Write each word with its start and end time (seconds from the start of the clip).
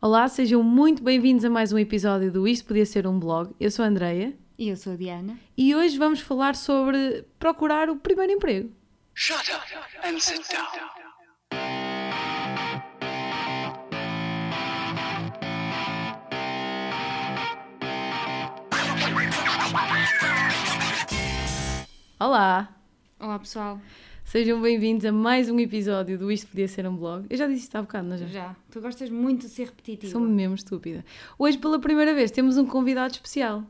Olá, 0.00 0.28
sejam 0.28 0.62
muito 0.62 1.02
bem-vindos 1.02 1.44
a 1.44 1.50
mais 1.50 1.72
um 1.72 1.78
episódio 1.78 2.32
do 2.32 2.48
Isto 2.48 2.66
Podia 2.68 2.86
Ser 2.86 3.06
um 3.06 3.18
Blog. 3.18 3.54
Eu 3.60 3.70
sou 3.70 3.84
a 3.84 3.88
Andreia 3.88 4.34
E 4.58 4.68
eu 4.68 4.76
sou 4.76 4.92
a 4.94 4.96
Diana. 4.96 5.38
e 5.56 5.74
hoje 5.74 5.98
vamos 5.98 6.20
falar 6.20 6.54
sobre 6.56 7.24
procurar 7.38 7.90
o 7.90 7.96
primeiro 7.96 8.32
emprego. 8.32 8.70
Shut 9.14 9.50
up 9.52 10.06
and 10.06 10.18
sit 10.18 10.40
down. 10.50 10.90
Olá, 22.18 22.68
Olá 23.18 23.38
pessoal, 23.38 23.80
sejam 24.30 24.62
bem-vindos 24.62 25.04
a 25.04 25.10
mais 25.10 25.50
um 25.50 25.58
episódio 25.58 26.16
do 26.16 26.30
Isto 26.30 26.46
Podia 26.46 26.68
Ser 26.68 26.86
um 26.86 26.94
Blog. 26.96 27.26
Eu 27.28 27.36
já 27.36 27.48
disse 27.48 27.62
isto 27.64 27.74
há 27.74 27.82
bocado, 27.82 28.06
não 28.06 28.14
é 28.14 28.18
já? 28.18 28.26
já. 28.26 28.56
Tu 28.70 28.80
gostas 28.80 29.10
muito 29.10 29.40
de 29.40 29.48
ser 29.48 29.64
repetitiva. 29.64 30.12
Sou 30.12 30.20
mesmo 30.20 30.54
estúpida. 30.54 31.04
Hoje, 31.36 31.58
pela 31.58 31.80
primeira 31.80 32.14
vez, 32.14 32.30
temos 32.30 32.56
um 32.56 32.64
convidado 32.64 33.12
especial. 33.12 33.64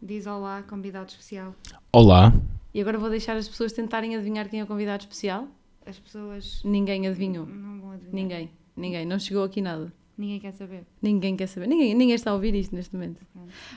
Diz 0.00 0.24
olá, 0.24 0.62
convidado 0.62 1.10
especial. 1.10 1.52
Olá. 1.92 2.32
E 2.72 2.80
agora 2.80 2.96
vou 2.96 3.10
deixar 3.10 3.36
as 3.36 3.48
pessoas 3.48 3.72
tentarem 3.72 4.14
adivinhar 4.14 4.48
quem 4.48 4.60
é 4.60 4.62
o 4.62 4.66
convidado 4.68 5.02
especial. 5.02 5.48
As 5.84 5.98
pessoas 5.98 6.62
Ninguém 6.64 7.08
adivinhou. 7.08 7.44
não 7.44 7.80
vão 7.80 7.90
adivinhar. 7.90 8.14
Ninguém. 8.14 8.50
Ninguém. 8.76 9.04
Não 9.04 9.18
chegou 9.18 9.42
aqui 9.42 9.60
nada. 9.60 9.92
Ninguém 10.16 10.40
quer 10.40 10.52
saber. 10.52 10.84
Ninguém 11.00 11.36
quer 11.36 11.46
saber. 11.46 11.66
Ninguém, 11.66 11.94
ninguém 11.94 12.14
está 12.14 12.30
a 12.30 12.34
ouvir 12.34 12.54
isto 12.54 12.74
neste 12.74 12.94
momento. 12.94 13.20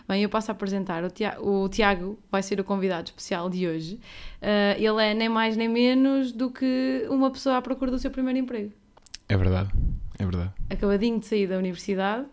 Bem, 0.07 0.21
eu 0.21 0.29
passo 0.29 0.51
a 0.51 0.53
apresentar. 0.53 1.03
O 1.03 1.09
Tiago, 1.09 1.49
o 1.49 1.69
Tiago 1.69 2.19
vai 2.29 2.43
ser 2.43 2.59
o 2.59 2.63
convidado 2.63 3.07
especial 3.09 3.49
de 3.49 3.67
hoje. 3.67 3.99
Ah, 4.41 4.75
ele 4.77 5.01
é 5.01 5.13
nem 5.13 5.29
mais 5.29 5.55
nem 5.55 5.69
menos 5.69 6.31
do 6.31 6.51
que 6.51 7.05
uma 7.09 7.31
pessoa 7.31 7.57
à 7.57 7.61
procura 7.61 7.89
do 7.89 7.97
seu 7.97 8.11
primeiro 8.11 8.37
emprego. 8.39 8.71
É 9.29 9.37
verdade. 9.37 9.71
É 10.19 10.23
verdade. 10.23 10.51
Acabadinho 10.69 11.19
de 11.19 11.25
sair 11.25 11.47
da 11.47 11.57
universidade, 11.57 12.25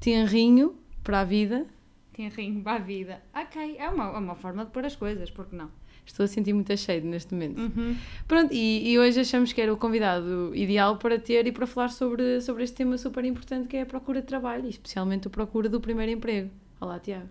tenrinho 0.00 0.74
para 1.02 1.20
a 1.20 1.24
vida. 1.24 1.66
Tem 2.12 2.28
rim 2.28 2.62
para 2.62 2.76
a 2.76 2.78
vida. 2.78 3.22
Ok, 3.34 3.76
é 3.78 3.88
uma, 3.88 4.04
é 4.04 4.18
uma 4.18 4.34
forma 4.34 4.64
de 4.64 4.70
pôr 4.70 4.84
as 4.84 4.94
coisas, 4.94 5.30
porque 5.30 5.56
não? 5.56 5.70
Estou 6.04 6.24
a 6.24 6.26
sentir 6.26 6.52
muito 6.52 6.76
cheio 6.76 7.04
neste 7.04 7.32
momento. 7.32 7.60
Uhum. 7.60 7.96
Pronto, 8.26 8.52
e, 8.52 8.90
e 8.90 8.98
hoje 8.98 9.20
achamos 9.20 9.52
que 9.52 9.60
era 9.60 9.72
o 9.72 9.76
convidado 9.76 10.52
ideal 10.54 10.96
para 10.96 11.18
ter 11.18 11.46
e 11.46 11.52
para 11.52 11.66
falar 11.66 11.88
sobre, 11.88 12.40
sobre 12.40 12.64
este 12.64 12.76
tema 12.76 12.98
super 12.98 13.24
importante 13.24 13.68
que 13.68 13.76
é 13.76 13.82
a 13.82 13.86
procura 13.86 14.20
de 14.20 14.26
trabalho, 14.26 14.66
e 14.66 14.70
especialmente 14.70 15.28
a 15.28 15.30
procura 15.30 15.68
do 15.68 15.80
primeiro 15.80 16.12
emprego. 16.12 16.50
Olá, 16.80 16.98
Tiago. 16.98 17.28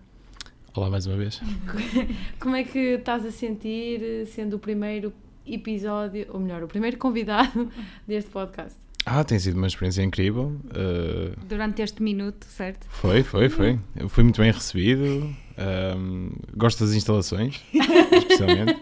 Olá 0.74 0.88
mais 0.88 1.06
uma 1.06 1.16
vez. 1.16 1.40
Como 2.40 2.56
é 2.56 2.64
que 2.64 2.78
estás 2.78 3.26
a 3.26 3.30
sentir 3.30 4.26
sendo 4.28 4.56
o 4.56 4.58
primeiro 4.58 5.12
episódio, 5.46 6.26
ou 6.30 6.40
melhor, 6.40 6.62
o 6.62 6.68
primeiro 6.68 6.96
convidado 6.96 7.70
deste 8.08 8.30
podcast? 8.30 8.80
Ah, 9.04 9.22
tem 9.24 9.38
sido 9.38 9.56
uma 9.56 9.66
experiência 9.66 10.02
incrível. 10.02 10.56
Uh, 10.66 11.36
Durante 11.46 11.82
este 11.82 12.02
minuto, 12.02 12.46
certo? 12.46 12.86
foi, 12.88 13.22
foi, 13.22 13.48
foi. 13.48 13.78
Eu 13.96 14.08
fui 14.08 14.22
muito 14.22 14.40
bem 14.40 14.50
recebido. 14.50 15.34
Um, 15.58 16.30
gosto 16.56 16.84
das 16.84 16.94
instalações, 16.94 17.62
especialmente. 18.12 18.80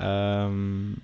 Um, 0.00 0.94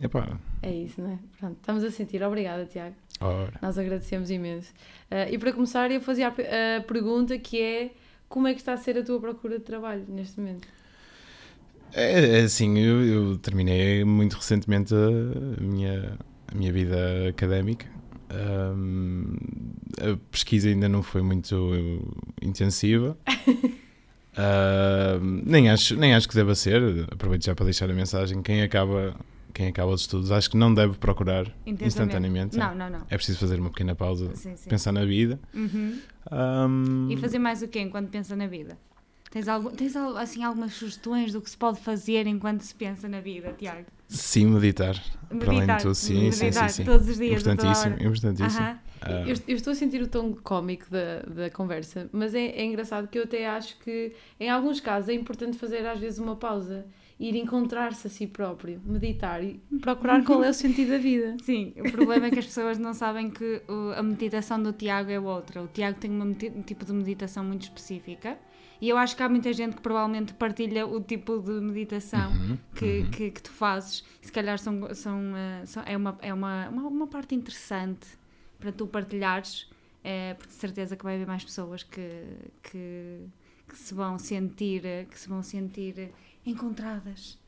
epá, 0.00 0.38
É 0.62 0.72
isso, 0.72 1.00
não 1.00 1.12
é? 1.12 1.18
Pronto, 1.38 1.56
estamos 1.56 1.84
a 1.84 1.90
sentir. 1.90 2.22
Obrigada, 2.22 2.66
Tiago. 2.66 2.94
ora. 3.20 3.52
Nós 3.60 3.78
agradecemos 3.78 4.30
imenso. 4.30 4.72
Eh, 5.10 5.34
e 5.34 5.38
para 5.38 5.52
começar, 5.52 5.90
eu 5.90 6.00
fazia 6.00 6.28
a, 6.28 6.78
a 6.78 6.80
pergunta 6.82 7.38
que 7.38 7.60
é 7.60 7.90
como 8.28 8.46
é 8.46 8.54
que 8.54 8.60
está 8.60 8.72
a 8.72 8.76
ser 8.76 8.96
a 8.96 9.02
tua 9.02 9.20
procura 9.20 9.58
de 9.58 9.64
trabalho 9.64 10.04
neste 10.08 10.40
momento? 10.40 10.68
É, 11.92 12.38
é 12.38 12.42
assim, 12.42 12.78
eu, 12.78 13.04
eu 13.04 13.38
terminei 13.38 14.04
muito 14.04 14.34
recentemente 14.34 14.94
a 14.94 15.60
minha, 15.60 16.16
a 16.46 16.54
minha 16.54 16.72
vida 16.72 17.28
académica. 17.28 17.86
Um, 18.32 19.34
a 20.00 20.16
pesquisa 20.30 20.68
ainda 20.68 20.88
não 20.88 21.02
foi 21.02 21.22
muito 21.22 22.14
intensiva. 22.40 23.18
Um, 24.38 25.42
nem, 25.44 25.68
acho, 25.70 25.96
nem 25.96 26.14
acho 26.14 26.28
que 26.28 26.34
deva 26.34 26.54
ser. 26.54 27.06
Aproveito 27.10 27.44
já 27.44 27.54
para 27.54 27.64
deixar 27.64 27.90
a 27.90 27.92
mensagem. 27.92 28.42
Quem 28.42 28.62
acaba, 28.62 29.14
quem 29.52 29.68
acaba 29.68 29.90
os 29.92 30.02
estudos, 30.02 30.30
acho 30.30 30.50
que 30.50 30.56
não 30.56 30.72
deve 30.72 30.96
procurar 30.98 31.46
instantaneamente. 31.66 32.56
Não, 32.56 32.74
não, 32.74 32.90
não. 32.90 33.00
É 33.10 33.16
preciso 33.16 33.38
fazer 33.38 33.58
uma 33.58 33.70
pequena 33.70 33.94
pausa, 33.94 34.30
Sim, 34.34 34.56
sim. 34.56 34.68
pensar 34.68 34.92
na 34.92 35.04
vida. 35.04 35.38
Uhum. 35.54 35.98
Um, 36.30 37.08
E 37.10 37.16
fazer 37.16 37.38
mais 37.38 37.62
o 37.62 37.68
quê 37.68 37.80
enquanto 37.80 38.08
pensa 38.08 38.36
na 38.36 38.46
vida? 38.46 38.78
Tens, 39.30 39.46
algo, 39.46 39.70
tens 39.70 39.94
assim, 39.96 40.42
algumas 40.42 40.74
sugestões 40.74 41.32
do 41.32 41.40
que 41.40 41.48
se 41.48 41.56
pode 41.56 41.78
fazer 41.80 42.26
enquanto 42.26 42.62
se 42.62 42.74
pensa 42.74 43.08
na 43.08 43.20
vida, 43.20 43.54
Tiago? 43.56 43.86
Sim, 44.08 44.46
meditar. 44.46 45.00
Para 45.28 45.36
além 45.52 45.60
de 45.60 45.66
Meditar. 45.66 45.82
tudo, 45.82 45.94
sim, 45.94 46.14
sim, 46.14 46.32
sim, 46.32 46.44
Meditar 46.46 46.70
sim. 46.70 46.84
todos 46.84 47.08
os 47.08 47.16
dias, 47.16 47.40
toda 47.40 47.52
Importantíssimo, 47.54 47.94
hora. 47.94 48.04
importantíssimo. 48.04 48.60
Aham. 48.64 48.78
Ah, 49.02 49.10
Eu, 49.24 49.36
eu 49.46 49.54
estou 49.56 49.70
a 49.72 49.76
sentir 49.76 50.02
o 50.02 50.08
tom 50.08 50.34
cómico 50.34 50.86
da, 50.90 51.20
da 51.22 51.48
conversa, 51.48 52.10
mas 52.12 52.34
é, 52.34 52.46
é 52.46 52.64
engraçado 52.64 53.06
que 53.06 53.18
eu 53.18 53.22
até 53.22 53.46
acho 53.48 53.78
que, 53.78 54.12
em 54.38 54.50
alguns 54.50 54.80
casos, 54.80 55.08
é 55.08 55.14
importante 55.14 55.56
fazer 55.56 55.86
às 55.86 56.00
vezes 56.00 56.18
uma 56.18 56.34
pausa, 56.34 56.84
ir 57.18 57.36
encontrar-se 57.36 58.08
a 58.08 58.10
si 58.10 58.26
próprio, 58.26 58.80
meditar 58.84 59.44
e 59.44 59.60
procurar 59.80 60.24
qual 60.24 60.42
é 60.42 60.50
o 60.50 60.54
sentido 60.54 60.90
da 60.90 60.98
vida. 60.98 61.36
Sim, 61.44 61.72
o 61.78 61.92
problema 61.92 62.26
é 62.26 62.30
que 62.30 62.40
as 62.40 62.46
pessoas 62.46 62.78
não 62.78 62.92
sabem 62.94 63.30
que 63.30 63.62
uh, 63.68 63.92
a 63.96 64.02
meditação 64.02 64.60
do 64.60 64.72
Tiago 64.72 65.10
é 65.10 65.20
outra. 65.20 65.62
O 65.62 65.68
Tiago 65.68 65.98
tem 66.00 66.10
uma 66.10 66.24
um 66.24 66.34
tipo 66.34 66.84
de 66.84 66.92
meditação 66.92 67.44
muito 67.44 67.62
específica 67.62 68.36
e 68.80 68.88
eu 68.88 68.96
acho 68.96 69.14
que 69.16 69.22
há 69.22 69.28
muita 69.28 69.52
gente 69.52 69.76
que 69.76 69.82
provavelmente 69.82 70.32
partilha 70.34 70.86
o 70.86 71.00
tipo 71.00 71.38
de 71.38 71.52
meditação 71.60 72.30
uhum, 72.32 72.58
que, 72.74 72.98
uhum. 73.00 73.10
que, 73.10 73.30
que 73.30 73.42
tu 73.42 73.50
fazes. 73.50 74.04
Se 74.22 74.32
calhar 74.32 74.58
são, 74.58 74.94
são, 74.94 75.18
uh, 75.32 75.66
são- 75.66 75.82
é, 75.86 75.96
uma, 75.96 76.18
é 76.22 76.32
uma, 76.32 76.68
uma, 76.68 76.82
uma 76.88 77.06
parte 77.06 77.34
interessante 77.34 78.06
para 78.58 78.72
tu 78.72 78.86
partilhares, 78.86 79.68
é, 80.02 80.34
porque 80.34 80.48
de 80.48 80.58
certeza 80.58 80.96
que 80.96 81.04
vai 81.04 81.14
haver 81.16 81.26
mais 81.26 81.44
pessoas 81.44 81.82
que, 81.82 82.22
que, 82.62 83.20
que 83.68 83.76
se 83.76 83.92
vão 83.94 84.18
sentir, 84.18 84.82
uh, 84.82 85.06
que 85.10 85.18
se 85.18 85.28
vão 85.28 85.42
sentir 85.42 86.10
encontradas. 86.46 87.38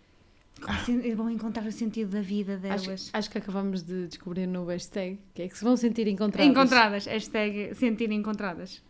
Sen- 0.84 1.14
Vão 1.16 1.28
encontrar 1.30 1.64
o 1.66 1.72
sentido 1.72 2.10
da 2.10 2.20
vida 2.20 2.56
delas. 2.56 2.86
Acho, 2.88 3.10
acho 3.14 3.30
que 3.30 3.38
acabamos 3.38 3.82
de 3.82 4.06
descobrir 4.06 4.46
no 4.46 4.64
hashtag, 4.66 5.18
que 5.34 5.42
é 5.42 5.48
que 5.48 5.56
se 5.58 5.64
vão 5.64 5.76
sentir 5.76 6.06
encontradas. 6.06 6.48
Encontradas, 6.50 7.06
hashtag 7.06 7.74
sentir 7.74 8.12
encontradas. 8.12 8.80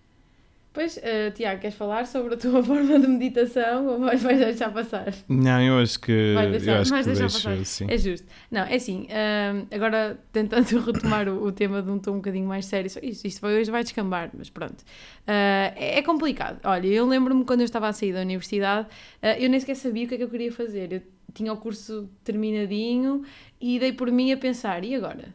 Pois, 0.72 0.98
eh, 1.02 1.30
Tiago, 1.32 1.60
queres 1.60 1.76
falar 1.76 2.06
sobre 2.06 2.32
a 2.32 2.36
tua 2.38 2.62
forma 2.64 2.98
de 2.98 3.06
meditação 3.06 3.86
ou 3.88 4.00
vais, 4.00 4.22
vais 4.22 4.38
deixar 4.38 4.72
passar? 4.72 5.12
Não, 5.28 5.60
eu 5.60 5.78
acho 5.78 6.00
que. 6.00 6.32
Vai 6.34 6.50
deixar- 6.50 6.72
eu 6.76 6.80
acho 6.80 6.90
vais 6.90 7.06
que 7.06 7.12
deixar 7.12 7.26
deixo, 7.28 7.42
passar. 7.46 7.64
sim. 7.66 7.86
É 7.90 7.98
justo. 7.98 8.26
Não, 8.50 8.62
é 8.62 8.74
assim, 8.76 9.06
hum, 9.10 9.66
agora 9.70 10.18
tentando 10.32 10.64
retomar 10.80 11.28
o, 11.28 11.44
o 11.44 11.52
tema 11.52 11.82
de 11.82 11.90
um 11.90 11.98
tom 11.98 12.12
um 12.12 12.16
bocadinho 12.16 12.46
mais 12.46 12.64
sério, 12.64 12.86
isto, 13.02 13.26
isto 13.26 13.46
hoje 13.46 13.70
vai 13.70 13.82
descambar, 13.82 14.30
mas 14.32 14.48
pronto. 14.48 14.82
Ah, 15.26 15.74
é, 15.76 15.98
é 15.98 16.02
complicado. 16.02 16.58
Olha, 16.64 16.86
eu 16.86 17.06
lembro-me 17.06 17.44
quando 17.44 17.60
eu 17.60 17.66
estava 17.66 17.88
a 17.88 17.92
sair 17.92 18.14
da 18.14 18.20
universidade, 18.22 18.88
ah, 19.20 19.38
eu 19.38 19.50
nem 19.50 19.60
sequer 19.60 19.76
sabia 19.76 20.06
o 20.06 20.08
que 20.08 20.14
é 20.14 20.16
que 20.16 20.24
eu 20.24 20.30
queria 20.30 20.50
fazer. 20.50 20.90
Eu 20.90 21.02
tinha 21.34 21.52
o 21.52 21.56
curso 21.58 22.08
terminadinho 22.24 23.22
e 23.60 23.78
dei 23.78 23.92
por 23.92 24.10
mim 24.10 24.32
a 24.32 24.38
pensar, 24.38 24.82
e 24.84 24.94
agora? 24.94 25.34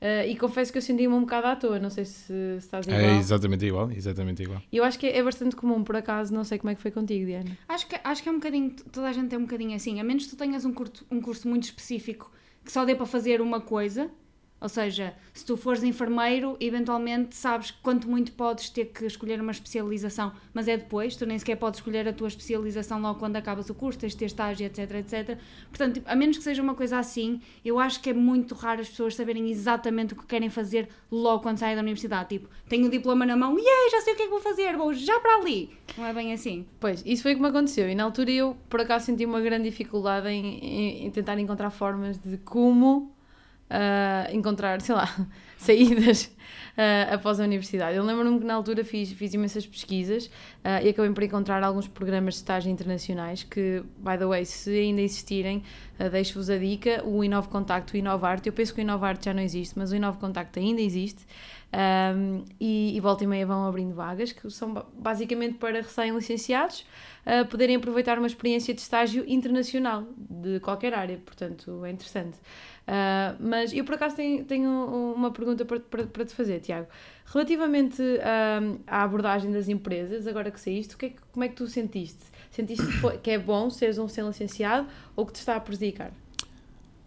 Ah, 0.00 0.26
e 0.26 0.36
confesso 0.36 0.70
que 0.70 0.78
eu 0.78 0.82
senti-me 0.82 1.12
um 1.12 1.20
bocado 1.20 1.46
à 1.48 1.56
toa, 1.56 1.78
não 1.78 1.90
sei 1.90 2.04
se, 2.04 2.26
se 2.26 2.56
estás 2.58 2.86
igual. 2.86 3.00
É 3.00 3.16
exatamente 3.18 3.66
igual, 3.66 3.90
exatamente 3.90 4.42
igual. 4.42 4.62
E 4.70 4.76
eu 4.76 4.84
acho 4.84 4.98
que 4.98 5.06
é, 5.06 5.18
é 5.18 5.22
bastante 5.22 5.56
comum, 5.56 5.82
por 5.82 5.96
acaso, 5.96 6.32
não 6.32 6.44
sei 6.44 6.58
como 6.58 6.70
é 6.70 6.74
que 6.74 6.80
foi 6.82 6.90
contigo, 6.90 7.26
Diana. 7.26 7.56
Acho 7.68 7.86
que, 7.86 7.96
acho 8.02 8.22
que 8.22 8.28
é 8.28 8.32
um 8.32 8.36
bocadinho, 8.36 8.70
toda 8.92 9.08
a 9.08 9.12
gente 9.12 9.34
é 9.34 9.38
um 9.38 9.42
bocadinho 9.42 9.74
assim, 9.74 10.00
a 10.00 10.04
menos 10.04 10.24
que 10.24 10.30
tu 10.30 10.36
tenhas 10.36 10.64
um, 10.64 10.72
curto, 10.72 11.04
um 11.10 11.20
curso 11.20 11.48
muito 11.48 11.64
específico 11.64 12.30
que 12.64 12.72
só 12.72 12.84
dê 12.84 12.94
para 12.94 13.06
fazer 13.06 13.40
uma 13.40 13.60
coisa, 13.60 14.10
ou 14.60 14.68
seja, 14.68 15.14
se 15.32 15.44
tu 15.44 15.56
fores 15.56 15.82
enfermeiro, 15.82 16.56
eventualmente 16.60 17.36
sabes 17.36 17.70
quanto 17.70 18.08
muito 18.08 18.32
podes 18.32 18.70
ter 18.70 18.86
que 18.86 19.04
escolher 19.06 19.40
uma 19.40 19.52
especialização, 19.52 20.32
mas 20.52 20.66
é 20.68 20.76
depois, 20.76 21.14
tu 21.16 21.24
nem 21.26 21.38
sequer 21.38 21.56
podes 21.56 21.78
escolher 21.78 22.08
a 22.08 22.12
tua 22.12 22.28
especialização 22.28 23.00
logo 23.00 23.18
quando 23.18 23.36
acabas 23.36 23.70
o 23.70 23.74
curso, 23.74 23.98
tens 23.98 24.12
de 24.12 24.18
ter 24.18 24.24
estágio, 24.26 24.66
etc, 24.66 24.90
etc. 24.96 25.38
Portanto, 25.68 25.94
tipo, 25.94 26.10
a 26.10 26.16
menos 26.16 26.36
que 26.38 26.42
seja 26.42 26.62
uma 26.62 26.74
coisa 26.74 26.98
assim, 26.98 27.40
eu 27.64 27.78
acho 27.78 28.00
que 28.00 28.10
é 28.10 28.12
muito 28.12 28.54
raro 28.54 28.80
as 28.80 28.88
pessoas 28.88 29.14
saberem 29.14 29.48
exatamente 29.50 30.14
o 30.14 30.16
que 30.16 30.26
querem 30.26 30.50
fazer 30.50 30.88
logo 31.10 31.42
quando 31.42 31.58
saem 31.58 31.76
da 31.76 31.82
universidade. 31.82 32.28
Tipo, 32.30 32.48
tenho 32.68 32.86
o 32.86 32.90
diploma 32.90 33.24
na 33.24 33.36
mão, 33.36 33.56
e 33.58 33.62
yeah, 33.62 33.90
já 33.92 34.00
sei 34.00 34.14
o 34.14 34.16
que 34.16 34.22
é 34.22 34.24
que 34.26 34.30
vou 34.30 34.40
fazer, 34.40 34.76
vou 34.76 34.92
já 34.92 35.20
para 35.20 35.36
ali. 35.36 35.70
Não 35.96 36.04
é 36.04 36.12
bem 36.12 36.32
assim. 36.32 36.66
Pois, 36.80 37.02
isso 37.06 37.22
foi 37.22 37.32
o 37.32 37.36
que 37.36 37.42
me 37.42 37.48
aconteceu. 37.48 37.88
E 37.88 37.94
na 37.94 38.04
altura 38.04 38.30
eu, 38.30 38.56
por 38.68 38.80
acaso, 38.80 39.06
senti 39.06 39.24
uma 39.24 39.40
grande 39.40 39.70
dificuldade 39.70 40.28
em, 40.28 40.58
em- 40.58 41.06
em 41.06 41.10
tentar 41.10 41.38
encontrar 41.38 41.70
formas 41.70 42.18
de 42.18 42.36
como 42.38 43.12
encontrar, 44.32 44.80
sei 44.80 44.94
lá, 44.94 45.08
saídas 45.60 46.30
ah, 46.76 47.14
após 47.14 47.40
a 47.40 47.44
universidade. 47.44 47.96
Eu 47.96 48.04
lembro-me 48.04 48.38
que 48.38 48.44
na 48.44 48.54
altura 48.54 48.84
fiz, 48.84 49.12
fiz 49.12 49.34
imensas 49.34 49.66
pesquisas 49.66 50.30
ah, 50.62 50.80
e 50.82 50.88
acabei 50.88 51.10
por 51.12 51.22
encontrar 51.24 51.62
alguns 51.62 51.88
programas 51.88 52.34
de 52.34 52.40
estágio 52.40 52.70
internacionais 52.70 53.42
que, 53.42 53.82
by 53.98 54.16
the 54.16 54.26
way, 54.26 54.44
se 54.44 54.70
ainda 54.70 55.02
existirem, 55.02 55.62
ah, 55.98 56.08
deixo-vos 56.08 56.48
a 56.48 56.56
dica, 56.56 57.02
o 57.04 57.24
Inove 57.24 57.48
Contacto, 57.48 57.94
o 57.94 57.96
Inovarte. 57.96 58.48
Eu 58.48 58.52
penso 58.52 58.72
que 58.72 58.80
o 58.80 58.82
Inovarte 58.82 59.24
já 59.26 59.34
não 59.34 59.42
existe, 59.42 59.76
mas 59.76 59.90
o 59.90 59.96
Inove 59.96 60.18
Contacto 60.18 60.58
ainda 60.58 60.80
existe. 60.80 61.26
Um, 61.70 62.46
e, 62.58 62.96
e 62.96 63.00
volta 63.00 63.24
e 63.24 63.26
meia 63.26 63.44
vão 63.44 63.66
abrindo 63.66 63.94
vagas 63.94 64.32
que 64.32 64.48
são 64.50 64.72
ba- 64.72 64.86
basicamente 64.94 65.58
para 65.58 65.82
recém-licenciados 65.82 66.86
uh, 67.26 67.46
poderem 67.46 67.76
aproveitar 67.76 68.16
uma 68.16 68.26
experiência 68.26 68.72
de 68.72 68.80
estágio 68.80 69.22
internacional 69.28 70.04
de 70.16 70.60
qualquer 70.60 70.94
área, 70.94 71.18
portanto 71.18 71.84
é 71.84 71.90
interessante. 71.90 72.38
Uh, 72.88 73.36
mas 73.38 73.74
eu 73.74 73.84
por 73.84 73.96
acaso 73.96 74.16
tenho, 74.16 74.46
tenho 74.46 74.70
uma 75.14 75.30
pergunta 75.30 75.47
para, 75.56 75.80
para, 75.80 76.06
para 76.06 76.24
te 76.24 76.34
fazer, 76.34 76.60
Tiago. 76.60 76.86
Relativamente 77.26 78.02
hum, 78.02 78.78
à 78.86 79.02
abordagem 79.02 79.50
das 79.52 79.68
empresas, 79.68 80.26
agora 80.26 80.50
que 80.50 80.60
saíste, 80.60 80.94
é 80.94 81.08
que- 81.10 81.16
como 81.32 81.44
é 81.44 81.48
que 81.48 81.54
tu 81.56 81.66
sentiste? 81.66 82.24
Sentiste 82.50 82.84
que, 83.22 83.30
é 83.30 83.38
bom 83.38 83.68
seres 83.70 83.98
um 83.98 84.04
recém-licenciado 84.06 84.88
ou 85.14 85.26
que 85.26 85.32
te 85.32 85.36
está 85.36 85.56
a 85.56 85.60
prejudicar? 85.60 86.12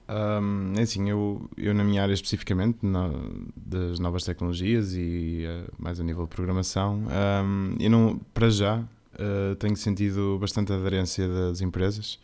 Um, 0.10 0.74
é 0.78 0.82
assim, 0.82 1.10
eu, 1.10 1.50
eu 1.56 1.74
na 1.74 1.84
minha 1.84 2.02
área 2.04 2.14
especificamente, 2.14 2.86
na- 2.86 3.12
das 3.56 3.98
novas 3.98 4.24
tecnologias 4.26 4.94
e 4.94 5.46
eh, 5.48 5.64
mais 5.80 6.00
a 6.02 6.04
nível 6.04 6.24
de 6.24 6.30
programação, 6.36 7.04
um, 7.46 7.76
eu 7.80 7.90
não, 7.90 8.20
para 8.34 8.50
já, 8.50 8.84
eh, 9.18 9.56
tenho 9.56 9.76
sentido 9.78 10.38
bastante 10.40 10.74
aderência 10.74 11.28
das 11.30 11.62
empresas 11.62 12.20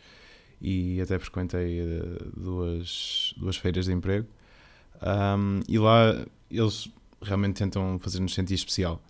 e 0.60 1.00
até 1.00 1.18
frequentei 1.18 1.80
eh, 1.80 2.02
duas, 2.36 3.32
duas 3.38 3.56
feiras 3.56 3.86
de 3.86 3.92
emprego 3.92 4.26
Um, 5.02 5.60
e 5.68 5.78
lá 5.78 6.24
eles 6.50 6.90
realmente 7.22 7.56
tentam 7.56 7.98
fazer-nos 7.98 8.34
sentir 8.34 8.54
especial. 8.54 9.02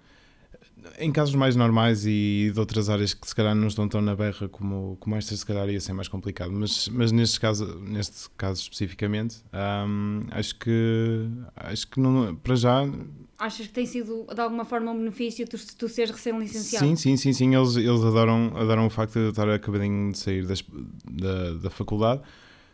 Em 0.98 1.10
casos 1.12 1.34
mais 1.34 1.56
normais 1.56 2.06
e 2.06 2.50
de 2.52 2.58
outras 2.58 2.88
áreas 2.88 3.12
que 3.12 3.26
se 3.26 3.34
calhar 3.34 3.54
não 3.54 3.66
estão 3.66 3.88
tão 3.88 4.00
na 4.00 4.14
berra 4.14 4.48
como, 4.48 4.96
como 5.00 5.16
estas, 5.16 5.40
se 5.40 5.46
calhar 5.46 5.68
ia 5.68 5.80
ser 5.80 5.92
mais 5.92 6.08
complicado. 6.08 6.50
Mas, 6.52 6.88
mas 6.88 7.12
neste, 7.12 7.38
caso, 7.38 7.78
neste 7.80 8.30
caso 8.36 8.62
especificamente, 8.62 9.42
hum, 9.86 10.22
acho 10.30 10.56
que, 10.58 11.28
acho 11.56 11.88
que 11.88 12.00
não, 12.00 12.34
para 12.36 12.54
já, 12.54 12.84
Achas 13.38 13.68
que 13.68 13.72
tem 13.72 13.86
sido 13.86 14.26
de 14.34 14.40
alguma 14.40 14.64
forma 14.64 14.90
um 14.90 14.98
benefício 14.98 15.46
tu, 15.46 15.56
tu 15.76 15.88
seres 15.88 16.10
recém-licenciado? 16.10 16.84
sim, 16.84 16.96
sim, 16.96 17.16
sim, 17.16 17.32
sim, 17.32 17.54
eles, 17.54 17.76
eles 17.76 18.02
adoram, 18.02 18.52
adoram 18.56 18.86
o 18.86 18.90
facto 18.90 19.12
de 19.12 19.20
eu 19.20 19.30
estar 19.30 19.48
acabadinho 19.48 20.10
de 20.10 20.18
sair 20.18 20.44
das, 20.44 20.64
da, 21.08 21.52
da 21.52 21.70
faculdade. 21.70 22.20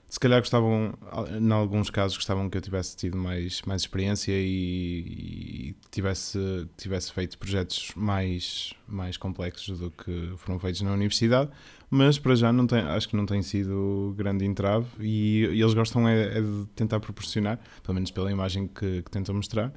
Se 0.09 0.21
calhar 0.21 0.41
gostavam, 0.41 0.95
em 1.41 1.53
alguns 1.53 1.91
casos, 1.91 2.17
gostavam 2.17 2.49
que 2.49 2.57
eu 2.57 2.63
tivesse 2.63 2.97
tido 2.97 3.17
mais, 3.17 3.63
mais 3.63 3.83
experiência 3.83 4.33
e, 4.33 5.75
e 5.75 5.77
tivesse, 5.91 6.69
tivesse 6.77 7.13
feito 7.13 7.37
projetos 7.37 7.91
mais, 7.97 8.73
mais 8.87 9.17
complexos 9.17 9.81
do 9.81 9.91
que 9.91 10.33
foram 10.37 10.59
feitos 10.59 10.83
na 10.83 10.93
universidade, 10.93 11.51
mas 11.91 12.19
para 12.19 12.35
já 12.37 12.53
não 12.53 12.67
tem, 12.67 12.81
acho 12.81 13.09
que 13.09 13.17
não 13.17 13.27
tem 13.27 13.43
sido 13.43 14.15
grande 14.17 14.45
entrave 14.45 14.87
e, 15.01 15.47
e 15.47 15.61
eles 15.61 15.75
gostam 15.75 16.09
é, 16.09 16.39
é 16.39 16.41
de 16.41 16.67
tentar 16.77 17.01
proporcionar, 17.01 17.59
pelo 17.83 17.95
menos 17.95 18.11
pela 18.11 18.31
imagem 18.31 18.69
que, 18.69 19.03
que 19.03 19.11
tentam 19.11 19.35
mostrar, 19.35 19.73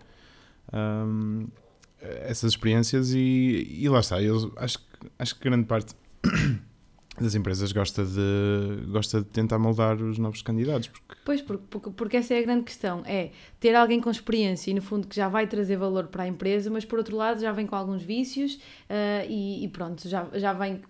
hum, 0.72 1.48
essas 2.00 2.52
experiências 2.52 3.12
e, 3.12 3.68
e 3.70 3.90
lá 3.90 4.02
está, 4.02 4.22
eu 4.22 4.54
acho, 4.58 4.80
acho 5.18 5.36
que 5.36 5.50
grande 5.50 5.66
parte 5.66 5.96
das 7.20 7.36
empresas 7.36 7.72
gosta 7.72 8.06
de, 8.06 8.86
gosta 8.88 9.22
de 9.22 9.28
tentar 9.28 9.58
moldar 9.60 10.02
os 10.02 10.18
novos 10.18 10.42
candidatos, 10.42 10.88
porque 10.88 11.16
Pois, 11.26 11.42
porque, 11.42 11.90
porque, 11.92 12.18
essa 12.18 12.34
é 12.36 12.40
a 12.40 12.42
grande 12.42 12.64
questão, 12.64 13.04
é 13.06 13.32
ter 13.60 13.76
alguém 13.76 14.00
com 14.00 14.10
experiência 14.10 14.72
e 14.72 14.74
no 14.74 14.82
fundo 14.82 15.08
que 15.08 15.16
já 15.16 15.28
vai 15.28 15.46
trazer 15.46 15.76
valor 15.76 16.08
para 16.08 16.24
a 16.24 16.28
empresa, 16.28 16.70
mas 16.70 16.86
por 16.86 17.00
outro 17.00 17.18
lado 17.18 17.42
já 17.42 17.52
vem 17.52 17.68
com 17.68 17.76
alguns 17.76 18.02
vícios 18.02 18.60
ah, 18.90 19.26
e, 19.28 19.66
e 19.66 19.68
pronto, 19.68 20.08
já, 20.08 20.28
já 20.34 20.54
vem 20.54 20.82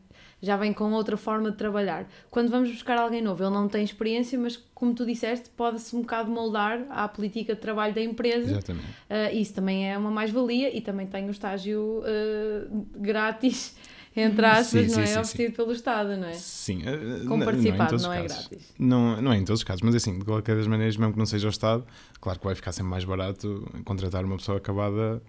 já 0.42 0.56
vem 0.56 0.72
com 0.72 0.92
outra 0.92 1.18
forma 1.18 1.50
de 1.50 1.58
trabalhar. 1.58 2.08
Quando 2.30 2.50
vamos 2.50 2.70
buscar 2.70 2.98
alguém 2.98 3.22
novo, 3.22 3.44
ele 3.44 3.54
não 3.54 3.68
tem 3.68 3.84
experiência, 3.84 4.38
mas 4.38 4.56
como 4.74 4.94
tu 4.94 5.06
disseste, 5.06 5.50
pode-se 5.50 5.96
um 5.96 6.02
bocado 6.02 6.30
moldar 6.30 6.86
à 6.90 7.08
política 7.08 7.56
de 7.56 7.62
trabalho 7.62 7.94
da 7.94 8.02
empresa. 8.02 8.52
exatamente. 8.52 8.88
Ah, 9.10 9.32
isso 9.32 9.54
também 9.54 9.92
é 9.92 9.98
uma 9.98 10.12
mais-valia 10.12 10.76
e 10.76 10.82
também 10.82 11.08
tem 11.08 11.28
o 11.28 11.32
estágio 11.32 12.04
ah, 12.06 12.68
grátis, 12.96 13.76
entre 14.22 14.46
aspas, 14.46 14.68
Sim, 14.68 14.88
não 14.88 14.96
sim, 14.96 15.02
é? 15.02 15.06
sim. 15.06 15.20
Oferecido 15.20 15.56
pelo 15.56 15.72
Estado, 15.72 16.18
não 16.18 16.28
é? 16.28 16.34
Sim, 16.34 16.82
eh, 16.86 17.26
Com 17.28 17.38
não- 17.38 17.46
participado, 17.46 17.96
não, 17.98 18.04
não 18.04 18.14
é 18.14 18.22
casos. 18.24 18.48
grátis. 18.48 18.74
Não, 18.80 19.22
não 19.22 19.34
é 19.34 19.38
em 19.38 19.46
todos 19.46 19.60
os 19.62 19.64
casos, 19.64 19.82
mas 19.82 19.96
assim, 19.96 20.18
de 20.20 20.26
qualquer 20.26 20.56
das 20.56 20.68
maneiras, 20.68 20.98
mesmo 20.98 21.14
que 21.14 21.20
não 21.20 21.26
seja 21.26 21.48
o 21.48 21.52
Estado, 21.52 21.86
claro 22.20 22.40
que 22.40 22.46
vai 22.46 22.56
ficar 22.56 22.72
sempre 22.72 22.90
mais 22.90 23.04
barato 23.06 23.66
contratar 23.86 24.24
uma 24.26 24.38
pessoa 24.38 24.58
acabada 24.58 25.22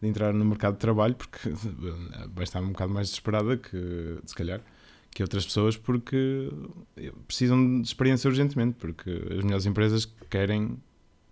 de 0.00 0.08
entrar 0.08 0.32
no 0.34 0.44
mercado 0.44 0.74
de 0.74 0.80
trabalho, 0.80 1.14
porque 1.14 1.38
vai 2.34 2.44
estar 2.44 2.60
um 2.60 2.68
bocado 2.72 2.92
mais 2.92 3.06
desesperada 3.08 3.56
que, 3.56 4.18
se 4.24 4.34
calhar, 4.34 4.60
que 5.10 5.22
outras 5.22 5.44
pessoas, 5.44 5.76
porque 5.76 6.50
precisam 7.26 7.80
de 7.82 7.86
experiência 7.86 8.28
urgentemente, 8.28 8.76
porque 8.78 9.10
as 9.36 9.44
melhores 9.44 9.66
empresas 9.66 10.06
querem 10.30 10.76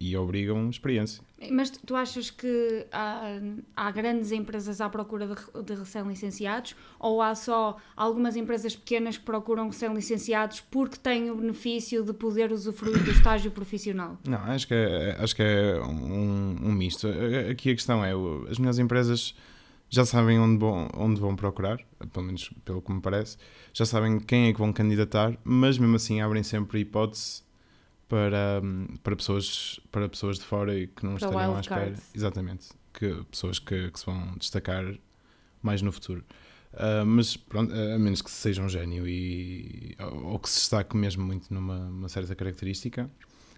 e 0.01 0.17
obrigam 0.17 0.71
experiência. 0.71 1.23
Mas 1.51 1.71
tu, 1.71 1.95
achas 1.95 2.31
que 2.31 2.87
há, 2.91 3.39
há 3.77 3.91
grandes 3.91 4.33
empresas 4.33 4.81
à 4.81 4.89
procura 4.89 5.27
de, 5.27 5.63
de 5.63 5.75
recém-licenciados 5.75 6.75
ou 6.99 7.21
há 7.21 7.35
só 7.35 7.77
algumas 7.95 8.35
empresas 8.35 8.75
pequenas 8.75 9.19
que 9.19 9.25
procuram 9.25 9.69
recém-licenciados 9.69 10.61
porque 10.61 10.97
têm 10.97 11.31
o 11.31 11.37
benefício 11.37 12.03
de 12.03 12.15
poder 12.15 12.51
usufruir 12.51 13.03
do 13.05 13.11
estágio 13.11 13.51
profissional? 13.51 14.19
Não, 14.27 14.39
acho 14.39 14.67
que 14.67 14.75
é, 14.75 15.17
acho 15.19 15.37
que 15.37 15.43
é 15.43 15.81
um, 15.83 16.57
um 16.63 16.73
misto. 16.73 17.07
Aqui 17.51 17.71
a 17.71 17.75
questão 17.75 18.03
é, 18.03 18.13
as 18.51 18.59
melhores 18.59 18.79
empresas 18.79 19.35
já 19.91 20.05
sabem 20.07 20.39
onde 20.39 20.59
vão, 20.59 20.89
onde 20.97 21.21
vão 21.21 21.37
procurar, 21.37 21.79
pelo 22.13 22.25
menos 22.25 22.51
pelo 22.65 22.81
que 22.81 22.93
me 22.93 23.01
parece, 23.01 23.37
já 23.75 23.85
sabem 23.85 24.19
quem 24.19 24.49
é 24.49 24.53
que 24.53 24.59
vão 24.59 24.73
candidatar, 24.73 25.37
mas 25.45 25.77
mesmo 25.79 25.97
assim 25.97 26.21
abrem 26.21 26.43
sempre 26.43 26.81
hipótese 26.81 27.43
para, 28.11 28.61
para, 29.05 29.17
pessoas, 29.17 29.81
para 29.93 30.09
pessoas 30.09 30.39
de 30.39 30.45
fora 30.45 30.77
e 30.77 30.89
que 30.89 31.05
não 31.05 31.15
Para 31.15 31.29
estariam 31.29 31.57
à 31.57 31.61
espera. 31.61 31.81
cards. 31.87 32.11
Exatamente. 32.13 32.69
Que, 32.93 33.25
pessoas 33.31 33.61
que, 33.61 33.89
que 33.91 34.01
se 34.01 34.05
vão 34.05 34.37
destacar 34.37 34.85
mais 35.63 35.81
no 35.81 35.93
futuro. 35.93 36.25
Ah, 36.75 37.05
mas 37.07 37.37
pronto, 37.37 37.73
a 37.73 37.99
menos 37.99 38.21
que 38.21 38.31
seja 38.31 38.61
um 38.63 38.69
gênio 38.69 39.07
e, 39.09 39.97
ou 40.25 40.39
que 40.41 40.51
se 40.51 40.59
destaque 40.59 40.97
mesmo 40.97 41.25
muito 41.25 41.53
numa 41.55 41.79
uma 41.89 42.09
certa 42.09 42.35
característica, 42.35 43.09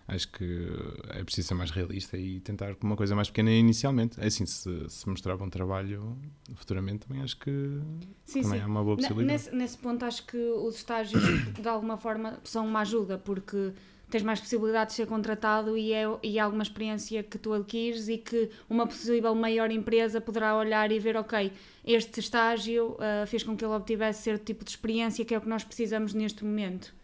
acho 0.06 0.30
que 0.32 0.68
é 1.10 1.24
preciso 1.24 1.48
ser 1.48 1.54
mais 1.54 1.70
realista 1.70 2.18
e 2.18 2.40
tentar 2.40 2.76
uma 2.82 2.96
coisa 2.96 3.14
mais 3.14 3.28
pequena 3.28 3.50
inicialmente. 3.50 4.20
É 4.20 4.26
assim, 4.26 4.44
se, 4.44 4.88
se 4.88 5.08
mostrar 5.08 5.36
bom 5.36 5.48
trabalho 5.48 6.14
futuramente, 6.54 7.06
também 7.06 7.22
acho 7.22 7.38
que 7.38 7.80
Sim, 8.24 8.42
também 8.42 8.58
sim. 8.58 8.64
é 8.64 8.66
uma 8.66 8.84
boa 8.84 8.96
possibilidade. 8.96 9.32
Nesse, 9.32 9.56
nesse 9.56 9.78
ponto, 9.78 10.04
acho 10.04 10.26
que 10.26 10.36
os 10.36 10.76
estágios, 10.76 11.22
de 11.58 11.68
alguma 11.68 11.96
forma, 11.96 12.38
são 12.44 12.66
uma 12.66 12.80
ajuda, 12.80 13.16
porque 13.16 13.72
tens 14.12 14.22
mais 14.22 14.38
possibilidade 14.38 14.90
de 14.90 14.96
ser 14.96 15.06
contratado 15.06 15.76
e 15.76 15.90
é, 15.94 16.04
e 16.22 16.38
é 16.38 16.40
alguma 16.42 16.62
experiência 16.62 17.22
que 17.22 17.38
tu 17.38 17.54
adquires 17.54 18.08
e 18.08 18.18
que 18.18 18.50
uma 18.68 18.86
possível 18.86 19.34
maior 19.34 19.70
empresa 19.70 20.20
poderá 20.20 20.54
olhar 20.54 20.92
e 20.92 20.98
ver, 20.98 21.16
ok, 21.16 21.50
este 21.82 22.20
estágio 22.20 22.94
ah, 23.00 23.24
fez 23.26 23.42
com 23.42 23.56
que 23.56 23.64
ele 23.64 23.72
obtivesse 23.72 24.22
certo 24.22 24.44
tipo 24.44 24.64
de 24.64 24.70
experiência 24.70 25.24
que 25.24 25.34
é 25.34 25.38
o 25.38 25.40
que 25.40 25.48
nós 25.48 25.64
precisamos 25.64 26.12
neste 26.12 26.44
momento. 26.44 26.94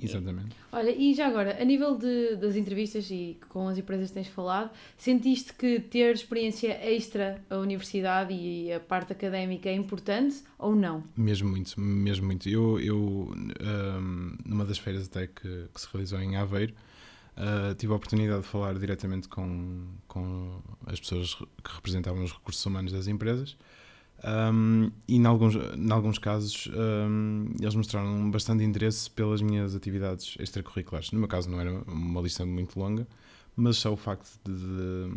Exatamente. 0.00 0.54
Olha, 0.70 0.90
e 0.90 1.14
já 1.14 1.26
agora, 1.26 1.60
a 1.60 1.64
nível 1.64 1.96
de, 1.96 2.36
das 2.36 2.56
entrevistas 2.56 3.10
e 3.10 3.38
com 3.48 3.68
as 3.68 3.78
empresas 3.78 4.08
que 4.08 4.14
tens 4.14 4.28
falado, 4.28 4.70
sentiste 4.96 5.52
que 5.52 5.80
ter 5.80 6.14
experiência 6.14 6.72
extra 6.82 7.42
a 7.50 7.56
universidade 7.56 8.32
e 8.32 8.72
a 8.72 8.78
parte 8.78 9.12
académica 9.12 9.68
é 9.68 9.74
importante 9.74 10.42
ou 10.58 10.74
não? 10.74 11.02
Mesmo 11.16 11.48
muito, 11.48 11.80
mesmo 11.80 12.26
muito. 12.26 12.48
Eu, 12.48 12.80
eu 12.80 13.32
ahm, 13.60 14.36
numa 14.44 14.64
das 14.64 14.78
feiras 14.78 15.06
até 15.06 15.26
que, 15.26 15.66
que 15.74 15.80
se 15.80 15.88
realizou 15.92 16.20
em 16.20 16.36
Aveiro, 16.36 16.74
ah, 17.38 17.72
tive 17.76 17.92
a 17.92 17.96
oportunidade 17.96 18.42
de 18.42 18.48
falar 18.48 18.74
diretamente 18.74 19.28
com, 19.28 19.86
com 20.08 20.60
as 20.86 20.98
pessoas 20.98 21.34
que 21.34 21.72
representavam 21.72 22.24
os 22.24 22.32
recursos 22.32 22.64
humanos 22.66 22.92
das 22.92 23.06
empresas. 23.06 23.56
Ahm, 24.22 24.90
e 25.06 25.16
em 25.16 25.24
alguns, 25.26 25.54
em 25.54 25.92
alguns 25.92 26.18
casos 26.18 26.68
ahm, 26.74 27.52
eles 27.60 27.74
mostraram 27.74 28.30
bastante 28.30 28.64
interesse 28.64 29.10
pelas 29.10 29.40
minhas 29.40 29.74
atividades 29.74 30.36
extracurriculares. 30.38 31.12
No 31.12 31.20
meu 31.20 31.28
caso 31.28 31.48
não 31.48 31.60
era 31.60 31.72
uma 31.86 32.20
lista 32.20 32.44
muito 32.44 32.78
longa, 32.78 33.06
mas 33.54 33.76
só 33.76 33.92
o 33.92 33.96
facto 33.96 34.28
de, 34.44 34.52
de, 34.54 35.16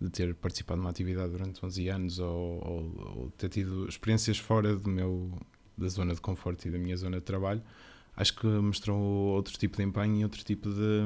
de 0.00 0.10
ter 0.10 0.34
participado 0.34 0.80
numa 0.80 0.90
atividade 0.90 1.32
durante 1.32 1.64
11 1.64 1.88
anos 1.88 2.18
ou, 2.18 2.28
ou, 2.28 3.16
ou 3.16 3.30
ter 3.38 3.48
tido 3.48 3.88
experiências 3.88 4.38
fora 4.38 4.74
do 4.74 4.88
meu, 4.88 5.30
da 5.78 5.88
zona 5.88 6.14
de 6.14 6.20
conforto 6.20 6.66
e 6.66 6.70
da 6.70 6.78
minha 6.78 6.96
zona 6.96 7.18
de 7.18 7.24
trabalho, 7.24 7.62
acho 8.16 8.34
que 8.36 8.46
mostrou 8.46 9.00
outro 9.00 9.56
tipo 9.58 9.76
de 9.76 9.82
empenho 9.82 10.16
e 10.16 10.24
outro 10.24 10.44
tipo 10.44 10.68
de, 10.68 11.02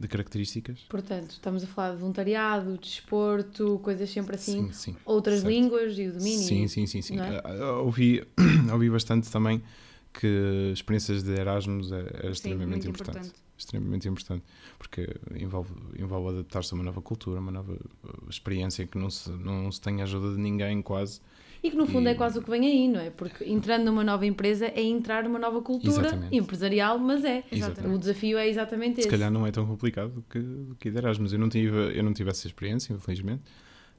de 0.00 0.08
características. 0.08 0.80
Portanto, 0.88 1.32
estamos 1.32 1.62
a 1.62 1.66
falar 1.66 1.92
de 1.92 1.98
voluntariado, 1.98 2.78
desporto, 2.78 3.78
coisas 3.80 4.08
sempre 4.10 4.36
assim, 4.36 4.66
Sim, 4.68 4.72
sim. 4.72 4.96
outras 5.04 5.40
certo. 5.40 5.52
línguas 5.52 5.98
e 5.98 6.08
o 6.08 6.12
domínio. 6.12 6.46
Sim, 6.46 6.68
sim, 6.68 6.86
sim. 6.86 7.02
sim. 7.02 7.20
é? 7.20 7.42
Ah, 7.44 7.80
ouvi, 7.80 8.26
ouvi 8.72 8.88
bastante 8.88 9.30
também 9.30 9.62
que 10.12 10.70
experiências 10.72 11.22
de 11.22 11.32
Erasmus 11.32 11.90
é, 11.90 12.00
é 12.00 12.22
Sim, 12.22 12.30
extremamente 12.30 12.68
muito 12.68 12.88
importante. 12.88 13.16
importante. 13.16 13.42
Extremamente 13.56 14.08
importante, 14.08 14.44
porque 14.76 15.08
envolve, 15.36 15.72
envolve 15.96 16.30
adaptar-se 16.30 16.74
a 16.74 16.74
uma 16.74 16.84
nova 16.84 17.00
cultura, 17.00 17.38
uma 17.38 17.52
nova 17.52 17.72
uh, 17.72 18.28
experiência 18.28 18.86
que 18.86 18.98
não 18.98 19.08
se, 19.08 19.30
não 19.30 19.70
se 19.70 19.80
tem 19.80 20.00
a 20.00 20.04
ajuda 20.04 20.34
de 20.34 20.40
ninguém 20.40 20.82
quase. 20.82 21.20
E 21.62 21.70
que 21.70 21.76
no 21.76 21.86
fundo 21.86 22.08
E- 22.08 22.10
é 22.12 22.14
quase 22.14 22.38
o 22.38 22.42
que 22.42 22.50
vem 22.50 22.66
aí, 22.66 22.88
não 22.88 22.98
é? 23.00 23.10
Porque 23.10 23.44
entrando 23.48 23.84
numa 23.84 24.02
nova 24.02 24.26
empresa 24.26 24.66
é 24.66 24.82
entrar 24.82 25.22
numa 25.22 25.38
nova 25.38 25.62
cultura 25.62 26.06
Exatamente. 26.08 26.36
empresarial, 26.36 26.98
mas 26.98 27.24
é. 27.24 27.44
Exatamente. 27.52 27.94
O 27.94 27.98
desafio 27.98 28.36
é 28.36 28.48
exatamente 28.48 28.94
Se 28.96 29.00
esse. 29.02 29.08
calhar 29.08 29.30
não 29.30 29.46
é 29.46 29.52
tão 29.52 29.64
complicado 29.66 30.24
que, 30.28 30.42
que 30.80 30.88
Erasmus. 30.88 31.32
Eu 31.32 31.38
não 31.38 31.48
tive, 31.48 31.96
eu 31.96 32.02
não 32.02 32.12
tive 32.12 32.30
essa 32.30 32.46
experiência, 32.48 32.92
infelizmente. 32.92 33.42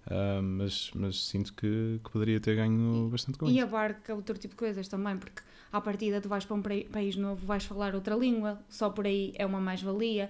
Ah, 0.10 0.42
mas, 0.42 0.92
mas 0.94 1.26
sinto 1.26 1.54
que, 1.54 2.00
que 2.04 2.10
poderia 2.12 2.40
ter 2.40 2.56
ganho 2.56 3.08
bastante 3.10 3.38
com 3.38 3.48
E 3.48 3.52
isso. 3.58 3.64
abarca 3.64 4.14
outro 4.14 4.38
tipo 4.38 4.54
de 4.54 4.58
coisas 4.60 4.88
também, 4.88 5.18
porque 5.18 5.42
à 5.72 5.80
partida 5.80 6.20
tu 6.20 6.28
vais 6.30 6.46
para 6.46 6.56
um 6.56 6.62
país 6.62 7.16
novo, 7.16 7.46
vais 7.46 7.64
falar 7.64 7.96
outra 7.96 8.16
língua, 8.16 8.60
só 8.70 8.90
por 8.90 9.06
aí 9.06 9.34
é 9.36 9.46
uma 9.46 9.60
mais-valia. 9.62 10.30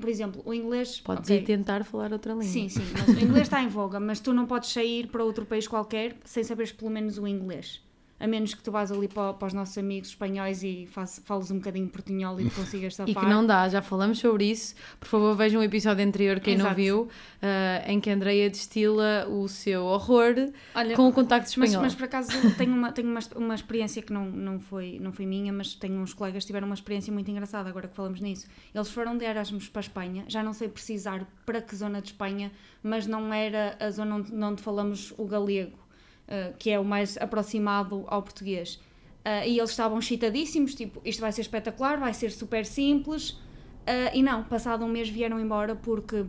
Por 0.00 0.08
exemplo, 0.08 0.42
o 0.44 0.52
inglês. 0.54 1.00
Podes 1.00 1.28
ok, 1.30 1.38
ir 1.38 1.44
tentar 1.44 1.84
falar 1.84 2.12
outra 2.12 2.32
língua. 2.32 2.46
Sim, 2.46 2.68
sim, 2.68 2.82
mas 2.92 3.08
o 3.16 3.20
inglês 3.20 3.42
está 3.42 3.62
em 3.62 3.68
voga, 3.68 3.98
mas 3.98 4.20
tu 4.20 4.32
não 4.32 4.46
podes 4.46 4.70
sair 4.70 5.06
para 5.08 5.24
outro 5.24 5.44
país 5.46 5.66
qualquer 5.66 6.16
sem 6.24 6.44
saberes 6.44 6.72
pelo 6.72 6.90
menos 6.90 7.18
o 7.18 7.26
inglês. 7.26 7.82
A 8.18 8.26
menos 8.26 8.54
que 8.54 8.62
tu 8.62 8.70
vás 8.72 8.90
ali 8.90 9.08
para, 9.08 9.34
para 9.34 9.46
os 9.46 9.52
nossos 9.52 9.76
amigos 9.76 10.08
espanhóis 10.08 10.62
e 10.62 10.86
faz, 10.90 11.20
fales 11.24 11.50
um 11.50 11.56
bocadinho 11.56 11.88
portunhol 11.88 12.40
e 12.40 12.48
consigas 12.50 12.94
safar. 12.94 13.06
E 13.12 13.14
que 13.14 13.26
não 13.26 13.46
dá, 13.46 13.68
já 13.68 13.82
falamos 13.82 14.18
sobre 14.18 14.50
isso. 14.50 14.74
Por 14.98 15.06
favor, 15.06 15.36
vejam 15.36 15.60
o 15.60 15.64
episódio 15.64 16.04
anterior, 16.04 16.40
quem 16.40 16.56
não 16.56 16.66
Exato. 16.66 16.76
viu, 16.76 17.08
ah, 17.42 17.84
em 17.86 18.00
que 18.00 18.10
a 18.10 18.14
Andreia 18.14 18.48
destila 18.48 19.26
o 19.28 19.46
seu 19.48 19.84
horror 19.84 20.34
Olha, 20.74 20.96
com 20.96 21.08
o 21.08 21.12
contacto 21.12 21.44
mas, 21.58 21.70
espanhol. 21.70 21.82
mas 21.82 21.94
por 21.94 22.04
acaso 22.04 22.30
tenho 22.56 22.72
uma, 22.72 22.92
tenho 22.92 23.08
uma, 23.08 23.20
uma 23.36 23.54
experiência 23.54 24.02
que 24.02 24.12
não, 24.12 24.26
não, 24.26 24.58
foi, 24.58 24.98
não 25.00 25.12
foi 25.12 25.26
minha, 25.26 25.52
mas 25.52 25.74
tenho 25.74 26.00
uns 26.00 26.14
colegas 26.14 26.42
que 26.42 26.46
tiveram 26.48 26.66
uma 26.66 26.74
experiência 26.74 27.12
muito 27.12 27.30
engraçada 27.30 27.68
agora 27.68 27.88
que 27.88 27.94
falamos 27.94 28.20
nisso. 28.20 28.46
Eles 28.74 28.90
foram 28.90 29.16
de 29.16 29.24
Erasmus 29.24 29.68
para 29.68 29.80
a 29.80 29.84
Espanha, 29.84 30.24
já 30.28 30.42
não 30.42 30.52
sei 30.52 30.68
precisar 30.68 31.26
para 31.44 31.60
que 31.60 31.74
zona 31.76 32.00
de 32.00 32.08
Espanha, 32.08 32.50
mas 32.82 33.06
não 33.06 33.32
era 33.32 33.76
a 33.78 33.90
zona 33.90 34.16
onde, 34.16 34.34
onde 34.34 34.62
falamos 34.62 35.12
o 35.16 35.24
galego, 35.24 35.76
eh, 36.28 36.52
que 36.58 36.70
é 36.70 36.78
o 36.78 36.84
mais 36.84 37.16
aproximado 37.16 38.04
ao 38.08 38.22
português. 38.22 38.80
Eh, 39.24 39.50
e 39.50 39.58
eles 39.58 39.70
estavam 39.70 39.98
excitadíssimos, 39.98 40.74
tipo, 40.74 41.00
isto 41.04 41.20
vai 41.20 41.32
ser 41.32 41.42
espetacular, 41.42 41.98
vai 41.98 42.14
ser 42.14 42.30
super 42.30 42.64
simples. 42.64 43.38
Eh, 43.86 44.18
e 44.18 44.22
não, 44.22 44.44
passado 44.44 44.84
um 44.84 44.88
mês 44.88 45.08
vieram 45.08 45.40
embora 45.40 45.74
porque 45.76 46.26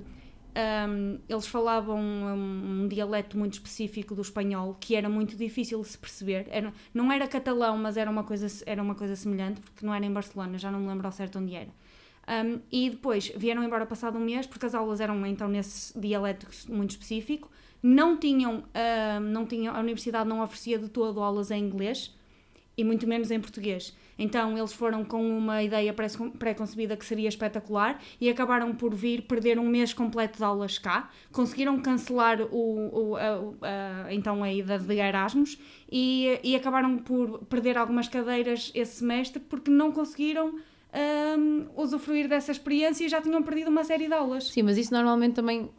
um, 0.58 1.20
eles 1.30 1.46
falavam 1.46 2.00
um, 2.00 2.84
um 2.84 2.88
dialeto 2.88 3.38
muito 3.38 3.54
específico 3.54 4.16
do 4.16 4.22
espanhol 4.22 4.76
que 4.80 4.96
era 4.96 5.08
muito 5.08 5.36
difícil 5.36 5.82
de 5.82 5.88
se 5.88 5.98
perceber. 5.98 6.48
Era, 6.50 6.74
não 6.94 7.12
era 7.12 7.28
catalão, 7.28 7.78
mas 7.78 7.98
era 7.98 8.10
uma, 8.10 8.24
coisa, 8.24 8.48
era 8.66 8.82
uma 8.82 8.96
coisa 8.96 9.16
semelhante, 9.16 9.62
porque 9.62 9.86
não 9.86 9.94
era 9.94 10.06
em 10.06 10.12
Barcelona, 10.12 10.58
já 10.58 10.72
não 10.72 10.80
me 10.80 10.88
lembro 10.88 11.06
ao 11.06 11.12
certo 11.12 11.38
onde 11.40 11.56
era. 11.56 11.70
Um, 12.28 12.60
e 12.72 12.90
depois 12.90 13.30
vieram 13.38 13.64
embora 13.64 13.86
passado 13.86 14.18
um 14.18 14.22
mês, 14.22 14.46
porque 14.46 14.66
as 14.66 14.76
aulas 14.76 15.00
eram 15.00 15.26
então 15.26 15.48
nesse 15.48 15.98
dialeto 15.98 16.46
muito 16.70 16.92
específico. 16.92 17.50
Não 17.82 18.18
tinham, 18.18 18.64
um, 18.66 19.20
não 19.22 19.46
tinham, 19.46 19.74
a 19.76 19.80
universidade 19.80 20.28
não 20.28 20.42
oferecia 20.44 20.78
de 20.78 20.90
todo 20.90 21.22
aulas 21.22 21.52
em 21.52 21.64
inglês 21.64 22.14
e 22.76 22.84
muito 22.84 23.08
menos 23.08 23.32
em 23.32 23.40
português. 23.40 23.96
Então 24.20 24.58
eles 24.58 24.74
foram 24.74 25.06
com 25.06 25.26
uma 25.38 25.64
ideia 25.64 25.94
pré- 25.94 26.08
pré-concebida 26.38 26.98
que 26.98 27.06
seria 27.06 27.30
espetacular 27.30 28.02
e 28.20 28.30
acabaram 28.30 28.76
por 28.76 28.94
vir 28.94 29.22
perder 29.22 29.58
um 29.58 29.68
mês 29.68 29.94
completo 29.94 30.38
de 30.40 30.44
aulas 30.44 30.78
cá. 30.78 31.10
Conseguiram 31.32 31.80
cancelar 31.80 32.42
o, 32.42 33.12
o- 33.12 33.16
a, 33.16 34.06
a- 34.08 34.14
então 34.14 34.44
a 34.44 34.52
ida 34.52 34.78
de 34.78 34.96
Erasmus 34.96 35.58
e, 35.90 36.40
e 36.44 36.56
acabaram 36.56 36.98
por 36.98 37.46
perder 37.46 37.78
algumas 37.78 38.08
cadeiras 38.08 38.72
esse 38.76 38.98
semestre 38.98 39.40
porque 39.40 39.72
não 39.72 39.92
conseguiram 39.92 40.60
hum, 41.38 41.68
usufruir 41.76 42.28
dessa 42.28 42.52
experiência 42.52 43.06
e 43.06 43.10
já 43.10 43.22
tinham 43.22 43.42
perdido 43.44 43.70
uma 43.70 43.84
série 43.84 44.08
de 44.08 44.14
aulas. 44.14 44.48
Sim, 44.50 44.64
mas 44.64 44.78
isso 44.78 44.94
normalmente 44.94 45.36
também. 45.36 45.70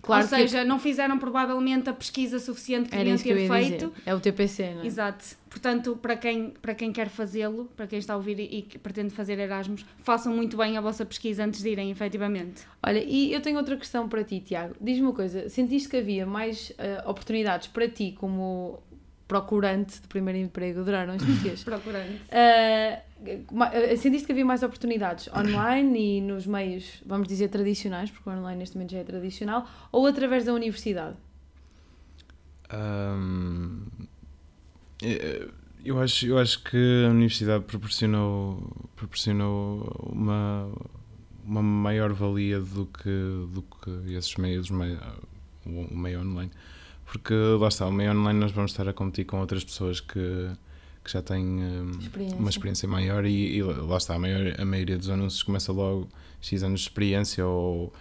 Claro 0.00 0.24
Ou 0.24 0.28
seja, 0.28 0.64
não 0.64 0.80
fizeram 0.80 1.16
provavelmente 1.16 1.88
a 1.88 1.92
pesquisa 1.92 2.40
suficiente 2.40 2.88
que 2.90 2.96
deviam 2.96 3.14
eu 3.14 3.22
ter 3.22 3.48
feito. 3.48 3.86
dizer. 3.86 4.02
É 4.04 4.12
o 4.12 4.18
TPC, 4.18 4.74
não 4.74 4.82
é? 4.82 4.86
Exato. 4.86 5.24
Portanto, 5.48 5.96
para 6.02 6.16
quem, 6.16 6.50
para 6.50 6.74
quem 6.74 6.92
quer 6.92 7.08
fazê-lo, 7.08 7.70
para 7.76 7.86
quem 7.86 8.00
está 8.00 8.14
a 8.14 8.16
ouvir 8.16 8.40
e, 8.40 8.66
e 8.74 8.78
pretende 8.78 9.14
fazer 9.14 9.38
Erasmus, 9.38 9.84
façam 10.02 10.34
muito 10.34 10.56
bem 10.56 10.76
a 10.76 10.80
vossa 10.80 11.06
pesquisa 11.06 11.44
antes 11.44 11.62
de 11.62 11.68
irem, 11.68 11.92
efetivamente. 11.92 12.62
Olha, 12.82 12.98
e 12.98 13.32
eu 13.32 13.40
tenho 13.40 13.58
outra 13.58 13.76
questão 13.76 14.08
para 14.08 14.24
ti, 14.24 14.40
Tiago. 14.40 14.74
Diz-me 14.80 15.02
uma 15.02 15.12
coisa: 15.12 15.48
sentiste 15.48 15.88
que 15.88 15.98
havia 15.98 16.26
mais 16.26 16.72
ah, 16.78 17.08
oportunidades 17.08 17.68
para 17.68 17.88
ti 17.88 18.12
como 18.18 18.82
procurante 19.32 20.00
de 20.02 20.06
primeiro 20.08 20.38
emprego? 20.38 20.84
Duraram 20.84 21.16
os 21.16 21.24
dias. 21.42 21.64
Procurando. 21.64 22.18
Ah, 22.30 23.00
ma- 23.50 23.68
ah, 23.72 23.96
sentiste 23.96 24.26
que 24.26 24.32
havia 24.32 24.44
mais 24.44 24.62
oportunidades 24.62 25.28
online 25.34 26.18
e 26.18 26.20
nos 26.20 26.46
meios, 26.46 27.02
vamos 27.06 27.26
dizer, 27.28 27.48
tradicionais, 27.48 28.10
porque 28.10 28.28
o 28.28 28.32
online 28.32 28.58
neste 28.58 28.76
momento 28.76 28.92
já 28.92 28.98
é 28.98 29.04
tradicional, 29.04 29.66
ou 29.90 30.06
através 30.06 30.44
da 30.44 30.52
universidade? 30.52 31.16
Ahm, 32.70 33.86
eh, 35.02 35.48
eu, 35.84 35.98
acho, 36.00 36.26
eu 36.26 36.38
acho 36.38 36.62
que 36.62 37.04
a 37.06 37.10
universidade 37.10 37.64
proporcionou, 37.64 38.62
proporcionou 38.96 40.10
uma, 40.12 40.70
uma 41.44 41.62
maior 41.62 42.12
valia 42.12 42.60
do 42.60 42.86
que, 42.86 43.10
do 43.52 43.62
que 43.82 44.14
esses 44.14 44.36
meios, 44.36 44.70
mei- 44.70 44.98
o 45.66 45.80
o 45.92 45.96
meio 45.96 46.20
online. 46.20 46.50
Porque 47.12 47.34
lá 47.34 47.68
está, 47.68 47.86
o 47.86 47.92
meio 47.92 48.10
online 48.12 48.40
nós 48.40 48.52
vamos 48.52 48.70
estar 48.70 48.88
a 48.88 48.92
competir 48.94 49.26
com 49.26 49.38
outras 49.38 49.62
pessoas 49.62 50.00
que, 50.00 50.48
que 51.04 51.12
já 51.12 51.20
têm 51.20 51.44
hum, 51.44 51.90
Experiência. 52.00 52.38
uma 52.38 52.48
experiência 52.48 52.88
maior 52.88 53.26
e, 53.26 53.54
e 53.54 53.62
lá 53.62 53.98
está, 53.98 54.14
a, 54.14 54.18
maior, 54.18 54.58
a 54.58 54.64
maioria 54.64 54.96
dos 54.96 55.10
anúncios 55.10 55.42
começa 55.42 55.70
logo 55.72 56.08
X 56.40 56.62
anos 56.62 56.80
de 56.80 56.86
experiência 56.86 57.46
ou, 57.46 57.92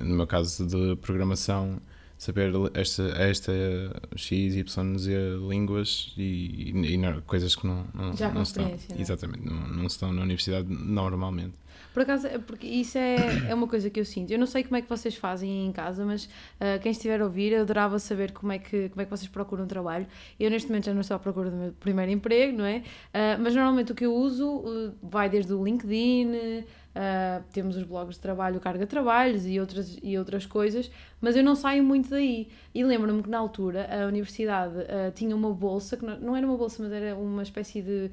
no 0.00 0.16
meu 0.16 0.26
caso 0.26 0.66
de 0.66 0.96
programação, 1.02 1.82
saber 2.16 2.50
esta, 2.72 3.02
esta 3.18 3.52
X, 4.16 4.56
Y, 4.56 4.98
Z 4.98 5.12
línguas 5.46 6.14
e, 6.16 6.72
e, 6.74 6.94
e 6.94 7.20
coisas 7.26 7.54
que 7.54 7.66
não, 7.66 7.84
não, 7.92 8.16
Já 8.16 8.32
não 8.32 8.42
se 8.42 8.58
não 8.58 8.68
é? 8.68 8.78
Exatamente, 8.98 9.44
não, 9.44 9.68
não 9.68 9.86
se 9.86 9.96
estão 9.96 10.14
na 10.14 10.22
universidade 10.22 10.66
normalmente. 10.66 11.52
Por 11.96 12.02
acaso, 12.02 12.26
é 12.26 12.36
porque 12.36 12.66
isso 12.66 12.98
é, 12.98 13.48
é 13.48 13.54
uma 13.54 13.66
coisa 13.66 13.88
que 13.88 13.98
eu 13.98 14.04
sinto. 14.04 14.30
Eu 14.30 14.38
não 14.38 14.44
sei 14.44 14.62
como 14.62 14.76
é 14.76 14.82
que 14.82 14.88
vocês 14.88 15.14
fazem 15.16 15.66
em 15.66 15.72
casa, 15.72 16.04
mas 16.04 16.28
ah, 16.60 16.78
quem 16.78 16.92
estiver 16.92 17.22
a 17.22 17.24
ouvir, 17.24 17.52
eu 17.52 17.62
adorava 17.62 17.98
saber 17.98 18.32
como 18.32 18.52
é, 18.52 18.58
que, 18.58 18.90
como 18.90 19.00
é 19.00 19.04
que 19.06 19.10
vocês 19.10 19.30
procuram 19.30 19.66
trabalho. 19.66 20.06
Eu, 20.38 20.50
neste 20.50 20.68
momento, 20.68 20.84
já 20.84 20.92
não 20.92 21.00
estou 21.00 21.14
à 21.14 21.18
procura 21.18 21.50
do 21.50 21.56
meu 21.56 21.72
primeiro 21.72 22.12
emprego, 22.12 22.58
não 22.58 22.66
é? 22.66 22.82
Ah, 23.14 23.38
mas 23.40 23.54
normalmente 23.54 23.92
o 23.92 23.94
que 23.94 24.04
eu 24.04 24.14
uso 24.14 24.46
uh, 24.46 24.94
vai 25.02 25.30
desde 25.30 25.54
o 25.54 25.64
LinkedIn, 25.64 26.64
ah, 26.94 27.40
temos 27.50 27.78
os 27.78 27.84
blogs 27.84 28.16
de 28.16 28.20
trabalho, 28.20 28.60
Carga 28.60 28.86
Trabalhos 28.86 29.46
e 29.46 29.58
outras, 29.58 29.98
e 30.02 30.18
outras 30.18 30.44
coisas, 30.44 30.90
mas 31.18 31.34
eu 31.34 31.42
não 31.42 31.54
saio 31.54 31.82
muito 31.82 32.10
daí. 32.10 32.48
E 32.74 32.84
lembro-me 32.84 33.22
que 33.22 33.30
na 33.30 33.38
altura 33.38 33.88
a 33.90 34.06
universidade 34.06 34.74
ah, 34.80 35.10
tinha 35.14 35.34
uma 35.34 35.54
bolsa, 35.54 35.96
que 35.96 36.04
não, 36.04 36.36
era 36.36 36.46
uma 36.46 36.58
bolsa, 36.58 36.82
mas 36.82 36.92
era 36.92 37.16
uma 37.16 37.42
espécie 37.42 37.80
de 37.80 38.10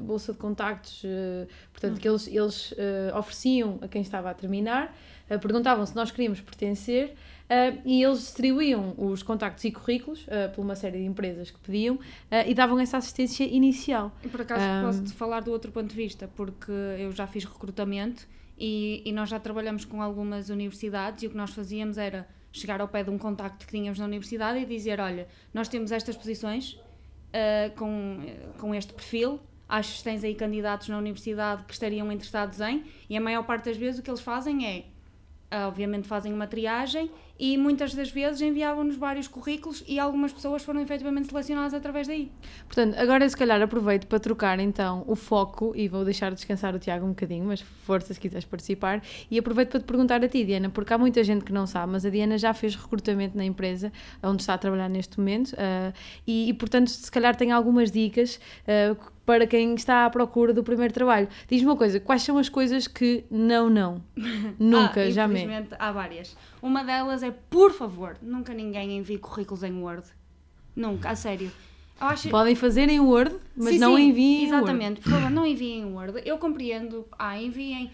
bolsa 0.00 0.32
de 0.32 0.38
contactos, 0.38 1.02
eh, 1.04 1.46
portanto, 1.72 2.00
que 2.00 2.08
eles, 2.08 2.26
eles 2.26 2.74
eh, 2.76 3.12
ofereciam 3.16 3.78
a 3.82 3.88
quem 3.88 4.02
estava 4.02 4.30
a 4.30 4.34
terminar, 4.34 4.94
eh, 5.28 5.38
perguntavam 5.38 5.84
se 5.86 5.94
nós 5.96 6.10
queríamos 6.10 6.40
pertencer 6.40 7.14
eh, 7.48 7.78
e 7.84 8.02
eles 8.02 8.18
distribuíam 8.20 8.94
os 8.96 9.22
contactos 9.22 9.64
e 9.64 9.72
currículos 9.72 10.24
eh, 10.28 10.48
por 10.48 10.62
uma 10.62 10.76
série 10.76 10.98
de 10.98 11.04
empresas 11.04 11.50
que 11.50 11.58
pediam 11.58 11.98
eh, 12.30 12.48
e 12.50 12.54
davam 12.54 12.78
essa 12.78 12.96
assistência 12.98 13.44
inicial. 13.44 14.12
Por 14.30 14.42
acaso 14.42 14.62
Ahm. 14.62 14.84
posso-te 14.86 15.12
falar 15.12 15.40
do 15.40 15.50
outro 15.50 15.72
ponto 15.72 15.88
de 15.88 15.96
vista, 15.96 16.28
porque 16.36 16.70
eu 16.70 17.10
já 17.10 17.26
fiz 17.26 17.44
recrutamento 17.44 18.26
e, 18.56 19.02
e 19.04 19.12
nós 19.12 19.28
já 19.28 19.40
trabalhamos 19.40 19.84
com 19.84 20.00
algumas 20.00 20.48
universidades 20.48 21.24
e 21.24 21.26
o 21.26 21.30
que 21.30 21.36
nós 21.36 21.50
fazíamos 21.50 21.98
era 21.98 22.28
chegar 22.52 22.80
ao 22.80 22.88
pé 22.88 23.02
de 23.02 23.10
um 23.10 23.18
contacto 23.18 23.66
que 23.66 23.72
tínhamos 23.72 23.98
na 23.98 24.04
universidade 24.04 24.58
e 24.58 24.66
dizer, 24.66 25.00
olha, 25.00 25.26
nós 25.54 25.68
temos 25.68 25.90
estas 25.92 26.16
posições 26.16 26.78
ah, 27.32 27.70
com, 27.76 28.18
com 28.58 28.74
este 28.74 28.92
perfil, 28.92 29.40
acho 29.70 29.98
que 29.98 30.04
tens 30.04 30.24
aí 30.24 30.34
candidatos 30.34 30.88
na 30.88 30.98
universidade 30.98 31.64
que 31.64 31.72
estariam 31.72 32.10
interessados 32.10 32.60
em, 32.60 32.84
e 33.08 33.16
a 33.16 33.20
maior 33.20 33.44
parte 33.44 33.66
das 33.66 33.76
vezes 33.76 34.00
o 34.00 34.02
que 34.02 34.10
eles 34.10 34.20
fazem 34.20 34.66
é, 34.66 34.84
obviamente 35.66 36.06
fazem 36.06 36.32
uma 36.32 36.46
triagem 36.46 37.10
e 37.40 37.56
muitas 37.56 37.94
das 37.94 38.10
vezes 38.10 38.42
enviavam-nos 38.42 38.96
vários 38.96 39.26
currículos 39.26 39.82
e 39.88 39.98
algumas 39.98 40.30
pessoas 40.30 40.62
foram 40.62 40.78
efetivamente 40.82 41.30
selecionadas 41.30 41.72
através 41.72 42.06
daí. 42.06 42.30
Portanto, 42.66 42.98
agora 42.98 43.26
se 43.26 43.34
calhar 43.34 43.62
aproveito 43.62 44.06
para 44.06 44.20
trocar 44.20 44.60
então 44.60 45.04
o 45.06 45.16
foco 45.16 45.72
e 45.74 45.88
vou 45.88 46.04
deixar 46.04 46.34
descansar 46.34 46.74
o 46.74 46.78
Tiago 46.78 47.06
um 47.06 47.08
bocadinho, 47.08 47.46
mas 47.46 47.62
força 47.62 48.12
se 48.12 48.20
quiseres 48.20 48.44
participar. 48.44 49.02
E 49.30 49.38
aproveito 49.38 49.70
para 49.70 49.80
te 49.80 49.86
perguntar 49.86 50.22
a 50.22 50.28
ti, 50.28 50.44
Diana, 50.44 50.68
porque 50.68 50.92
há 50.92 50.98
muita 50.98 51.24
gente 51.24 51.42
que 51.42 51.52
não 51.52 51.66
sabe, 51.66 51.92
mas 51.92 52.04
a 52.04 52.10
Diana 52.10 52.36
já 52.36 52.52
fez 52.52 52.76
recrutamento 52.76 53.34
na 53.34 53.44
empresa 53.44 53.90
onde 54.22 54.42
está 54.42 54.52
a 54.52 54.58
trabalhar 54.58 54.90
neste 54.90 55.18
momento 55.18 55.56
ah, 55.56 55.94
e, 56.26 56.50
e, 56.50 56.52
portanto, 56.52 56.88
se 56.88 57.10
calhar 57.10 57.34
tem 57.34 57.52
algumas 57.52 57.90
dicas 57.90 58.38
ah, 58.68 58.94
para 59.24 59.46
quem 59.46 59.74
está 59.74 60.06
à 60.06 60.10
procura 60.10 60.52
do 60.52 60.64
primeiro 60.64 60.92
trabalho. 60.92 61.28
Diz-me 61.48 61.68
uma 61.68 61.76
coisa, 61.76 62.00
quais 62.00 62.20
são 62.22 62.36
as 62.36 62.48
coisas 62.48 62.88
que 62.88 63.24
não, 63.30 63.70
não? 63.70 64.02
Nunca, 64.58 65.02
ah, 65.02 65.10
jamais. 65.10 65.44
infelizmente, 65.44 65.74
há 65.78 65.92
várias. 65.92 66.36
Uma 66.62 66.84
delas 66.84 67.22
é, 67.22 67.30
por 67.30 67.72
favor, 67.72 68.16
nunca 68.20 68.52
ninguém 68.52 68.98
envie 68.98 69.18
currículos 69.18 69.62
em 69.62 69.72
Word. 69.82 70.06
Nunca, 70.74 71.10
a 71.10 71.16
sério. 71.16 71.50
Acho... 71.98 72.30
Podem 72.30 72.54
fazer 72.54 72.88
em 72.88 73.00
Word, 73.00 73.36
mas 73.56 73.74
Sim, 73.74 73.78
não 73.78 73.96
sim, 73.96 74.08
enviem 74.08 74.44
em 74.44 74.46
Word. 74.46 74.56
Exatamente, 74.56 75.00
por 75.00 75.10
favor, 75.10 75.30
não 75.30 75.46
enviem 75.46 75.80
em 75.80 75.92
Word. 75.92 76.22
Eu 76.24 76.38
compreendo, 76.38 77.06
ah, 77.18 77.40
enviem. 77.40 77.90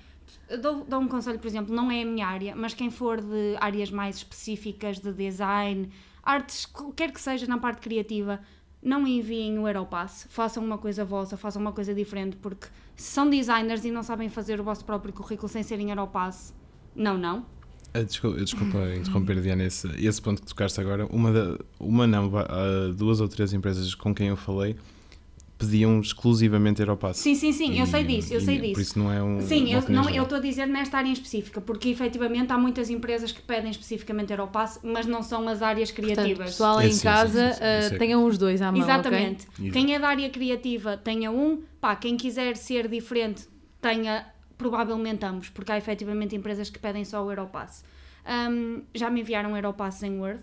Eu 0.49 0.61
Dou, 0.61 0.85
dou 0.85 1.01
um 1.01 1.09
conselho, 1.09 1.39
por 1.39 1.47
exemplo, 1.47 1.75
não 1.75 1.91
é 1.91 2.03
a 2.03 2.05
minha 2.05 2.27
área, 2.27 2.55
mas 2.55 2.75
quem 2.75 2.91
for 2.91 3.21
de 3.21 3.57
áreas 3.61 3.91
mais 3.91 4.17
específicas 4.17 4.99
de 4.99 5.13
design, 5.13 5.91
artes, 6.23 6.67
quer 6.95 7.13
que 7.13 7.21
seja 7.21 7.47
na 7.47 7.59
parte 7.59 7.81
criativa, 7.81 8.41
não 8.83 9.07
enviem 9.07 9.59
o 9.59 9.67
Aeropass, 9.67 10.27
façam 10.31 10.65
uma 10.65 10.79
coisa 10.79 11.05
vossa, 11.05 11.37
façam 11.37 11.61
uma 11.61 11.73
coisa 11.73 11.93
diferente, 11.93 12.37
porque 12.37 12.69
se 12.95 13.11
são 13.11 13.29
designers 13.29 13.85
e 13.85 13.91
não 13.91 14.03
sabem 14.03 14.29
fazer 14.29 14.61
o 14.61 14.65
vosso 14.65 14.85
próprio 14.85 15.13
currículo 15.13 15.49
sem 15.49 15.63
serem 15.65 15.91
Aeropass, 15.91 16.55
não, 16.95 17.19
não. 17.19 17.45
Ah, 17.99 18.03
Desculpa, 18.03 18.39
desculpa 18.39 18.79
interromper, 18.97 19.41
Diana, 19.41 19.65
esse, 19.65 19.89
esse 20.05 20.21
ponto 20.21 20.43
que 20.43 20.49
tocaste 20.49 20.81
agora. 20.81 21.07
Uma, 21.07 21.33
da, 21.33 21.59
uma 21.79 22.07
não, 22.07 22.31
ah, 22.37 22.93
duas 22.95 23.21
ou 23.21 23.29
três 23.29 23.53
empresas 23.53 23.95
com 23.95 24.15
quem 24.15 24.29
eu 24.29 24.37
falei 24.37 24.77
pediam 25.59 26.01
exclusivamente 26.01 26.83
Europass. 26.83 27.17
Sim, 27.17 27.35
sim, 27.35 27.51
sim, 27.51 27.79
eu 27.79 27.85
E- 27.85 27.87
sei 27.87 28.05
disso, 28.05 28.35
eu 28.35 28.41
e 28.41 28.45
sei 28.45 28.59
Por 28.59 28.67
disso. 28.67 28.81
isso 28.83 28.99
não 28.99 29.11
é 29.11 29.23
um. 29.23 29.41
Sim, 29.41 29.73
eu, 29.73 29.83
não, 29.89 30.11
eu 30.11 30.25
estou 30.25 30.37
a 30.37 30.41
dizer 30.41 30.67
nesta 30.67 30.99
área 30.99 31.09
em 31.09 31.13
específica, 31.13 31.63
porque 31.63 31.89
efetivamente 31.89 32.53
há 32.53 32.59
muitas 32.59 32.91
empresas 32.91 33.33
que 33.33 33.41
pedem 33.41 33.71
especificamente 33.71 34.31
Europass, 34.33 34.79
mas 34.83 35.07
não 35.07 35.23
são 35.23 35.49
as 35.49 35.63
áreas 35.63 35.91
Portanto, 35.91 36.15
criativas. 36.15 36.51
pessoal 36.51 36.79
É, 36.81 36.87
em 36.87 36.91
sim, 36.93 37.03
casa, 37.03 37.53
sim, 37.53 37.59
sim, 37.59 37.65
é 37.95 37.99
tenham 37.99 38.25
os 38.27 38.37
dois 38.37 38.61
à 38.61 38.71
mão, 38.71 38.83
Exatamente. 38.83 39.47
ok? 39.59 39.71
Quem 39.71 39.95
é 39.95 39.99
da 39.99 40.09
área 40.09 40.29
criativa 40.29 40.99
tenha 40.99 41.31
um, 41.31 41.63
pá, 41.81 41.97
quem 41.97 42.19
quiser 42.19 42.55
ser 42.57 42.87
diferente 42.87 43.49
tenha 43.81 44.27
provavelmente 44.57 45.25
ambos, 45.25 45.49
porque 45.49 45.73
há 45.73 45.77
efetivamente 45.79 46.35
empresas 46.35 46.71
que 46.71 46.79
pedem 46.79 47.05
só 47.05 47.25
o 47.25 47.31
Europass. 47.31 47.85
Ahm, 48.25 48.83
já 48.95 49.11
me 49.11 49.21
enviaram 49.21 49.57
Europass 49.57 50.03
em 50.03 50.19
Word, 50.19 50.39
ou 50.41 50.43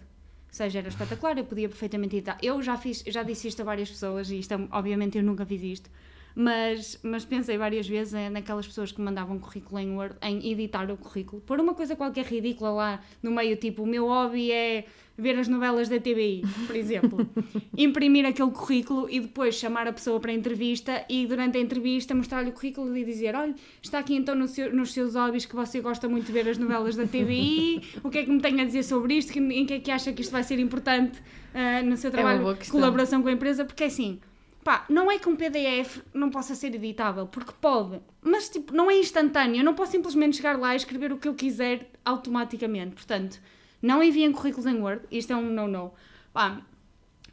seja, 0.49 0.79
era 0.79 0.87
espetacular, 0.87 1.37
eu 1.37 1.45
podia 1.45 1.67
perfeitamente 1.67 2.15
editar. 2.15 2.37
Eu 2.41 2.61
já 2.61 2.77
fiz, 2.77 3.03
já 3.07 3.23
disse 3.23 3.47
isto 3.47 3.61
a 3.61 3.65
várias 3.65 3.89
pessoas 3.89 4.29
e 4.29 4.39
isto, 4.39 4.53
é- 4.53 4.67
obviamente 4.71 5.17
eu 5.17 5.23
nunca 5.23 5.45
fiz 5.45 5.61
isto, 5.63 5.89
mas, 6.35 6.99
mas 7.03 7.25
pensei 7.25 7.57
várias 7.57 7.87
vezes 7.87 8.13
eh, 8.13 8.29
naquelas 8.29 8.65
pessoas 8.67 8.91
que 8.91 8.99
mandavam 9.01 9.37
currículo 9.39 9.79
em 9.79 9.91
Word, 9.95 10.15
em 10.21 10.51
editar 10.51 10.89
o 10.91 10.97
currículo, 10.97 11.41
pôr 11.41 11.59
uma 11.59 11.73
coisa 11.73 11.95
qualquer 11.95 12.25
ridícula 12.25 12.71
lá 12.71 13.01
no 13.21 13.31
meio, 13.31 13.55
tipo, 13.55 13.83
o 13.83 13.85
meu 13.87 14.07
hobby 14.07 14.51
é 14.51 14.85
ver 15.15 15.37
as 15.37 15.47
novelas 15.47 15.87
da 15.89 15.99
TBI, 15.99 16.41
por 16.65 16.75
exemplo. 16.75 17.29
Imprimir 17.77 18.25
aquele 18.25 18.49
currículo 18.49 19.07
e 19.09 19.19
depois 19.19 19.53
chamar 19.55 19.87
a 19.87 19.93
pessoa 19.93 20.19
para 20.19 20.31
a 20.31 20.33
entrevista 20.33 21.05
e 21.07 21.27
durante 21.27 21.55
a 21.57 21.61
entrevista 21.61 22.15
mostrar-lhe 22.15 22.49
o 22.49 22.53
currículo 22.53 22.97
e 22.97 23.05
dizer: 23.05 23.35
Olha, 23.35 23.53
está 23.81 23.99
aqui 23.99 24.15
então 24.15 24.33
no 24.33 24.47
seu- 24.47 24.73
nos 24.73 24.91
seus 24.91 25.13
hobbies 25.13 25.45
que 25.45 25.55
você 25.55 25.81
gosta 25.81 26.09
muito 26.09 26.25
de 26.25 26.31
ver 26.31 26.49
as 26.49 26.57
novelas 26.57 26.95
da 26.95 27.05
TBI, 27.05 27.81
o 28.03 28.09
que 28.09 28.17
é 28.19 28.23
que 28.23 28.31
me 28.31 28.41
tem 28.41 28.59
a 28.59 28.65
dizer 28.65 28.81
sobre 28.83 29.13
isto, 29.15 29.37
em 29.37 29.65
que 29.67 29.73
é 29.75 29.79
que 29.79 29.91
acha 29.91 30.11
que 30.11 30.21
isto 30.21 30.31
vai 30.31 30.43
ser 30.43 30.57
importante 30.59 31.21
ah, 31.53 31.83
no 31.83 31.95
seu 31.95 32.09
uma 32.09 32.17
trabalho, 32.17 32.55
questão. 32.57 32.79
colaboração 32.79 33.21
com 33.21 33.27
a 33.27 33.31
empresa, 33.33 33.63
porque 33.65 33.83
é 33.83 33.87
assim. 33.87 34.19
Pá, 34.63 34.85
não 34.87 35.11
é 35.11 35.19
que 35.19 35.27
um 35.27 35.35
PDF 35.35 36.01
não 36.13 36.29
possa 36.29 36.55
ser 36.55 36.73
editável, 36.73 37.27
porque 37.27 37.51
pode, 37.59 37.99
mas 38.21 38.47
tipo, 38.47 38.73
não 38.73 38.89
é 38.89 38.95
instantâneo. 38.95 39.57
Eu 39.57 39.63
não 39.63 39.73
posso 39.73 39.91
simplesmente 39.91 40.37
chegar 40.37 40.57
lá 40.57 40.73
e 40.73 40.77
escrever 40.77 41.11
o 41.11 41.17
que 41.17 41.27
eu 41.27 41.35
quiser 41.35 41.91
automaticamente. 42.05 42.95
Portanto, 42.95 43.41
não 43.81 44.01
enviem 44.01 44.31
currículos 44.31 44.65
em 44.65 44.81
Word, 44.81 45.03
isto 45.11 45.33
é 45.33 45.35
um 45.35 45.49
no-no. 45.49 45.93
Pá, 46.31 46.61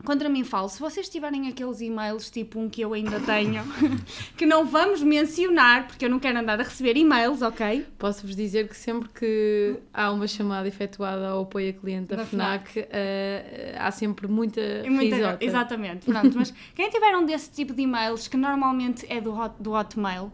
contra 0.04 0.28
mim 0.28 0.44
falo, 0.44 0.68
se 0.68 0.80
vocês 0.80 1.08
tiverem 1.08 1.48
aqueles 1.48 1.80
e-mails, 1.80 2.30
tipo 2.30 2.58
um 2.58 2.68
que 2.68 2.80
eu 2.80 2.92
ainda 2.94 3.20
tenho, 3.20 3.62
que 4.36 4.46
não 4.46 4.64
vamos 4.66 5.02
mencionar, 5.02 5.86
porque 5.86 6.04
eu 6.04 6.10
não 6.10 6.18
quero 6.18 6.38
andar 6.38 6.58
a 6.60 6.62
receber 6.62 6.96
e-mails, 6.96 7.42
ok? 7.42 7.86
Posso-vos 7.98 8.34
dizer 8.34 8.68
que 8.68 8.76
sempre 8.76 9.08
que 9.10 9.76
há 9.92 10.10
uma 10.10 10.26
chamada 10.26 10.66
efetuada 10.68 11.28
ao 11.28 11.42
apoio 11.42 11.70
a 11.70 11.72
cliente 11.72 12.06
da, 12.08 12.16
Da 12.16 12.24
FNAC, 12.26 12.86
eh, 12.90 13.74
há 13.78 13.90
sempre 13.90 14.26
muita, 14.26 14.60
muita- 14.88 15.16
risota. 15.16 15.44
exatamente, 15.44 16.06
pronto. 16.06 16.36
Mas 16.36 16.52
quem 16.74 16.88
tiver 16.90 17.16
um 17.16 17.24
desse 17.26 17.50
tipo 17.50 17.72
de 17.74 17.82
e-mails, 17.82 18.26
que 18.28 18.36
normalmente 18.36 19.04
é 19.08 19.20
do, 19.20 19.32
hot, 19.34 19.54
do 19.60 19.72
Hotmail, 19.72 20.32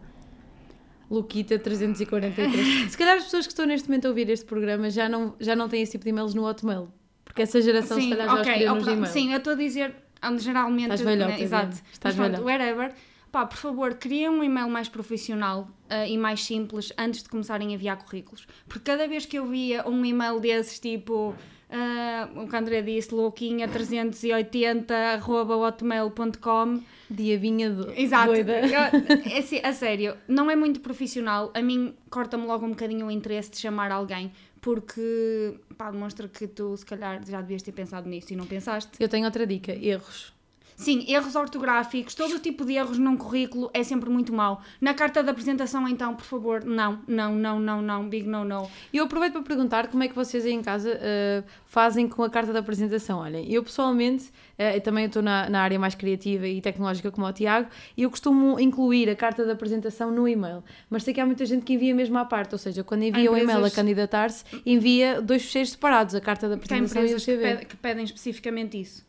Luquita 1.09 1.57
343. 1.57 2.91
Se 2.91 2.97
calhar 2.97 3.15
as 3.17 3.23
pessoas 3.23 3.45
que 3.47 3.53
estão 3.53 3.65
neste 3.65 3.87
momento 3.87 4.05
a 4.05 4.09
ouvir 4.09 4.29
este 4.29 4.45
programa 4.45 4.89
já 4.89 5.07
não, 5.07 5.35
já 5.39 5.55
não 5.55 5.69
têm 5.69 5.81
esse 5.81 5.93
tipo 5.93 6.03
de 6.03 6.09
e-mails 6.09 6.33
no 6.33 6.45
Hotmail. 6.45 6.89
Porque 7.27 7.41
essa 7.43 7.61
geração 7.61 7.97
se 7.97 8.03
sim, 8.03 8.09
calhar 8.09 8.27
já 8.27 8.33
ok, 8.41 8.51
escolheu 8.51 8.75
nos 8.75 8.87
e-mails. 8.87 9.09
sim, 9.09 9.31
eu 9.31 9.37
estou 9.37 9.53
a 9.53 9.55
dizer, 9.55 9.93
geralmente, 10.39 10.83
Estás 10.93 11.01
velhota, 11.01 11.31
né, 11.31 11.41
exato, 11.41 11.77
estás 11.91 12.15
mas 12.15 12.29
pronto, 12.31 12.43
wherever, 12.45 12.91
pá, 13.31 13.45
por 13.45 13.57
favor, 13.57 13.93
criem 13.95 14.29
um 14.29 14.43
e-mail 14.43 14.69
mais 14.69 14.89
profissional 14.89 15.67
ah, 15.89 16.07
e 16.07 16.17
mais 16.17 16.43
simples 16.43 16.91
antes 16.97 17.21
de 17.23 17.29
começarem 17.29 17.69
a 17.69 17.71
enviar 17.73 17.97
currículos, 17.97 18.47
porque 18.67 18.91
cada 18.91 19.07
vez 19.07 19.25
que 19.25 19.37
eu 19.37 19.45
via 19.45 19.87
um 19.87 20.03
e-mail 20.05 20.39
desses, 20.39 20.79
tipo, 20.79 21.35
ah, 21.69 22.27
o 22.35 22.47
que 22.47 22.55
a 22.55 22.59
André 22.59 22.81
disse, 22.81 23.09
louquinha380 23.11 24.91
arroba 24.91 25.55
hotmail.com, 25.57 26.81
Diabinha 27.09 27.69
do... 27.69 27.91
Exato. 27.91 28.33
doida. 28.33 28.61
É 29.25 29.39
assim, 29.39 29.59
a 29.63 29.73
sério, 29.73 30.17
não 30.27 30.49
é 30.51 30.55
muito 30.55 30.79
profissional. 30.81 31.51
A 31.53 31.61
mim 31.61 31.93
corta-me 32.09 32.45
logo 32.45 32.65
um 32.65 32.69
bocadinho 32.69 33.07
o 33.07 33.11
interesse 33.11 33.51
de 33.51 33.57
chamar 33.57 33.91
alguém, 33.91 34.31
porque 34.61 35.59
pá, 35.77 35.89
demonstra 35.91 36.27
que 36.27 36.47
tu 36.47 36.75
se 36.75 36.85
calhar 36.85 37.21
já 37.25 37.41
devias 37.41 37.61
ter 37.61 37.71
pensado 37.71 38.09
nisso 38.09 38.33
e 38.33 38.35
não 38.35 38.45
pensaste. 38.45 38.91
Eu 38.99 39.07
tenho 39.07 39.25
outra 39.25 39.45
dica, 39.47 39.71
erros. 39.73 40.36
Sim, 40.77 41.03
erros 41.07 41.35
ortográficos, 41.35 42.13
todo 42.13 42.35
o 42.35 42.39
tipo 42.39 42.63
de 42.63 42.73
erros 42.73 42.99
num 42.99 43.17
currículo 43.17 43.67
é 43.73 43.83
sempre 43.83 44.11
muito 44.11 44.31
mau. 44.31 44.61
Na 44.79 44.93
carta 44.93 45.23
de 45.23 45.29
apresentação, 45.31 45.87
então, 45.87 46.15
por 46.15 46.23
favor, 46.23 46.63
não, 46.63 46.99
não, 47.07 47.33
não, 47.33 47.59
não, 47.59 47.81
não, 47.81 48.07
big 48.07 48.27
no, 48.27 48.45
no. 48.45 48.69
E 48.93 48.97
eu 48.97 49.05
aproveito 49.05 49.33
para 49.33 49.41
perguntar 49.41 49.87
como 49.87 50.03
é 50.03 50.07
que 50.07 50.13
vocês 50.13 50.45
aí 50.45 50.51
em 50.51 50.61
casa 50.61 50.95
eh, 51.01 51.43
fazem 51.65 52.07
com 52.07 52.21
a 52.21 52.29
carta 52.29 52.53
da 52.53 52.59
apresentação. 52.59 53.21
Olhem, 53.21 53.51
eu 53.51 53.63
pessoalmente, 53.63 54.31
eu 54.59 54.79
também 54.81 55.05
estou 55.05 55.23
na, 55.23 55.49
na 55.49 55.61
área 55.61 55.79
mais 55.79 55.95
criativa 55.95 56.47
e 56.47 56.61
tecnológica 56.61 57.09
como 57.09 57.25
o 57.25 57.33
Tiago, 57.33 57.67
e 57.97 58.03
eu 58.03 58.11
costumo 58.11 58.59
incluir 58.59 59.09
a 59.09 59.15
carta 59.15 59.43
da 59.47 59.53
apresentação 59.53 60.11
no 60.11 60.27
e-mail. 60.27 60.63
Mas 60.91 61.01
sei 61.01 61.11
que 61.11 61.19
há 61.19 61.25
muita 61.25 61.43
gente 61.43 61.65
que 61.65 61.73
envia 61.73 61.95
mesmo 61.95 62.19
à 62.19 62.25
parte, 62.25 62.53
ou 62.53 62.59
seja, 62.59 62.83
quando 62.83 63.01
envia 63.01 63.31
o 63.31 63.35
e-mail 63.35 63.65
a 63.65 63.71
candidatar-se, 63.71 64.45
envia 64.63 65.23
dois 65.23 65.41
fecheiros 65.41 65.71
separados, 65.71 66.13
a 66.13 66.21
carta 66.21 66.47
há 66.47 66.53
apresentação 66.53 67.03
e 67.03 67.15
o 67.15 67.17
que, 67.17 67.35
CV. 67.35 67.65
que 67.65 67.77
pedem 67.77 68.03
especificamente 68.03 68.79
isso. 68.79 69.06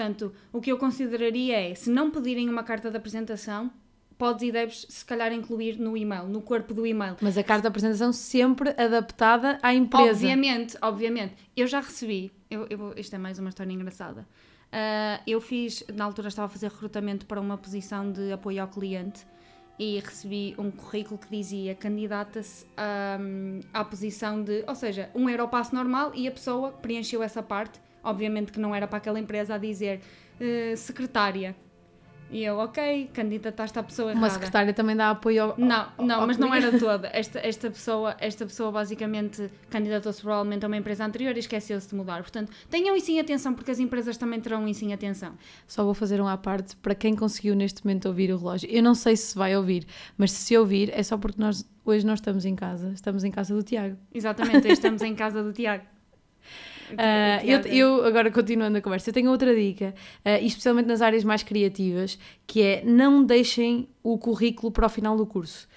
Portanto, 0.00 0.32
o 0.50 0.62
que 0.62 0.72
eu 0.72 0.78
consideraria 0.78 1.60
é, 1.60 1.74
se 1.74 1.90
não 1.90 2.10
pedirem 2.10 2.48
uma 2.48 2.62
carta 2.62 2.90
de 2.90 2.96
apresentação, 2.96 3.70
podes 4.16 4.42
e 4.48 4.50
deves, 4.50 4.86
se 4.88 5.04
calhar, 5.04 5.30
incluir 5.30 5.78
no 5.78 5.94
e-mail, 5.94 6.24
no 6.24 6.40
corpo 6.40 6.72
do 6.72 6.86
e-mail. 6.86 7.16
Mas 7.20 7.36
a 7.36 7.44
carta 7.44 7.64
da 7.64 7.68
apresentação 7.68 8.10
sempre 8.10 8.70
adaptada 8.70 9.58
à 9.62 9.74
empresa. 9.74 10.12
Obviamente, 10.12 10.78
obviamente. 10.80 11.34
Eu 11.54 11.66
já 11.66 11.80
recebi, 11.80 12.32
eu, 12.50 12.66
eu 12.70 12.94
isto 12.96 13.14
é 13.14 13.18
mais 13.18 13.38
uma 13.38 13.50
história 13.50 13.70
engraçada. 13.70 14.26
Ah, 14.72 15.20
eu 15.26 15.38
fiz, 15.38 15.84
na 15.94 16.06
altura 16.06 16.28
estava 16.28 16.46
a 16.46 16.48
fazer 16.48 16.70
recrutamento 16.70 17.26
para 17.26 17.38
uma 17.38 17.58
posição 17.58 18.10
de 18.10 18.32
apoio 18.32 18.62
ao 18.62 18.68
cliente 18.68 19.26
e 19.78 19.98
recebi 19.98 20.54
um 20.56 20.70
currículo 20.70 21.18
que 21.18 21.28
dizia 21.28 21.74
candidata-se 21.74 22.64
ahm, 22.74 23.60
à 23.70 23.84
posição 23.84 24.42
de, 24.42 24.64
ou 24.66 24.74
seja, 24.74 25.10
um 25.14 25.28
Europasso 25.28 25.74
normal 25.74 26.12
e 26.14 26.26
a 26.26 26.30
pessoa 26.30 26.70
preencheu 26.70 27.22
essa 27.22 27.42
parte, 27.42 27.78
obviamente 28.02 28.52
que 28.52 28.60
não 28.60 28.74
era 28.74 28.86
para 28.86 28.98
aquela 28.98 29.18
empresa 29.20 29.54
a 29.54 29.58
dizer 29.58 30.00
eh, 30.40 30.74
secretária. 30.76 31.54
E 32.32 32.44
eu, 32.44 32.58
ok, 32.58 33.10
candidataste 33.12 33.76
à 33.76 33.82
pessoa 33.82 34.12
Uma 34.12 34.18
errada. 34.20 34.34
secretária 34.34 34.72
também 34.72 34.94
dá 34.94 35.10
apoio 35.10 35.42
ao. 35.42 35.54
Não, 35.58 35.88
ao- 35.98 36.06
não, 36.06 36.20
ao 36.20 36.26
mas 36.28 36.38
não 36.38 36.54
era 36.54 36.70
toda. 36.78 37.10
Esta, 37.12 37.40
esta, 37.40 37.68
pessoa, 37.68 38.14
esta 38.20 38.46
pessoa 38.46 38.70
basicamente 38.70 39.50
candidatou-se 39.68 40.20
provavelmente 40.22 40.64
a 40.64 40.68
uma 40.68 40.76
empresa 40.76 41.04
anterior 41.04 41.34
e 41.34 41.40
esqueceu-se 41.40 41.88
de 41.88 41.94
mudar. 41.96 42.22
Portanto, 42.22 42.52
tenham 42.70 42.94
isso 42.94 43.10
em 43.10 43.18
atenção, 43.18 43.52
porque 43.52 43.72
as 43.72 43.80
empresas 43.80 44.16
também 44.16 44.40
terão 44.40 44.68
isso 44.68 44.84
em 44.84 44.92
atenção. 44.92 45.32
Só 45.66 45.82
vou 45.82 45.92
fazer 45.92 46.20
um 46.20 46.28
à 46.28 46.36
parte 46.36 46.76
para 46.76 46.94
quem 46.94 47.16
conseguiu 47.16 47.56
neste 47.56 47.84
momento 47.84 48.06
ouvir 48.06 48.32
o 48.32 48.36
relógio. 48.38 48.70
Eu 48.70 48.80
não 48.84 48.94
sei 48.94 49.16
se 49.16 49.36
vai 49.36 49.56
ouvir, 49.56 49.84
mas 50.16 50.30
se 50.30 50.56
ouvir 50.56 50.88
é 50.94 51.02
só 51.02 51.18
porque 51.18 51.40
nós 51.40 51.68
hoje 51.84 52.06
não 52.06 52.14
estamos 52.14 52.44
em 52.44 52.54
casa, 52.54 52.92
estamos 52.94 53.24
em 53.24 53.32
casa 53.32 53.52
do 53.52 53.64
Tiago. 53.64 53.96
Exatamente, 54.14 54.68
aí 54.68 54.72
estamos 54.74 55.02
em 55.02 55.16
casa 55.16 55.42
do 55.42 55.52
Tiago. 55.52 55.82
O 56.94 57.46
eu, 57.46 57.60
eu, 57.60 58.04
agora 58.04 58.30
continuando 58.30 58.78
a 58.78 58.80
conversa, 58.80 59.10
eu 59.10 59.14
tenho 59.14 59.30
outra 59.30 59.54
dica, 59.54 59.94
e 60.24 60.46
especialmente 60.46 60.86
nas 60.86 61.02
áreas 61.02 61.24
mais 61.24 61.42
criativas, 61.42 62.18
que 62.46 62.62
é 62.62 62.82
não 62.84 63.24
deixem 63.24 63.88
o 64.02 64.18
currículo 64.18 64.70
para 64.72 64.86
o 64.86 64.88
final 64.88 65.16
do 65.16 65.26
curso. 65.26 65.68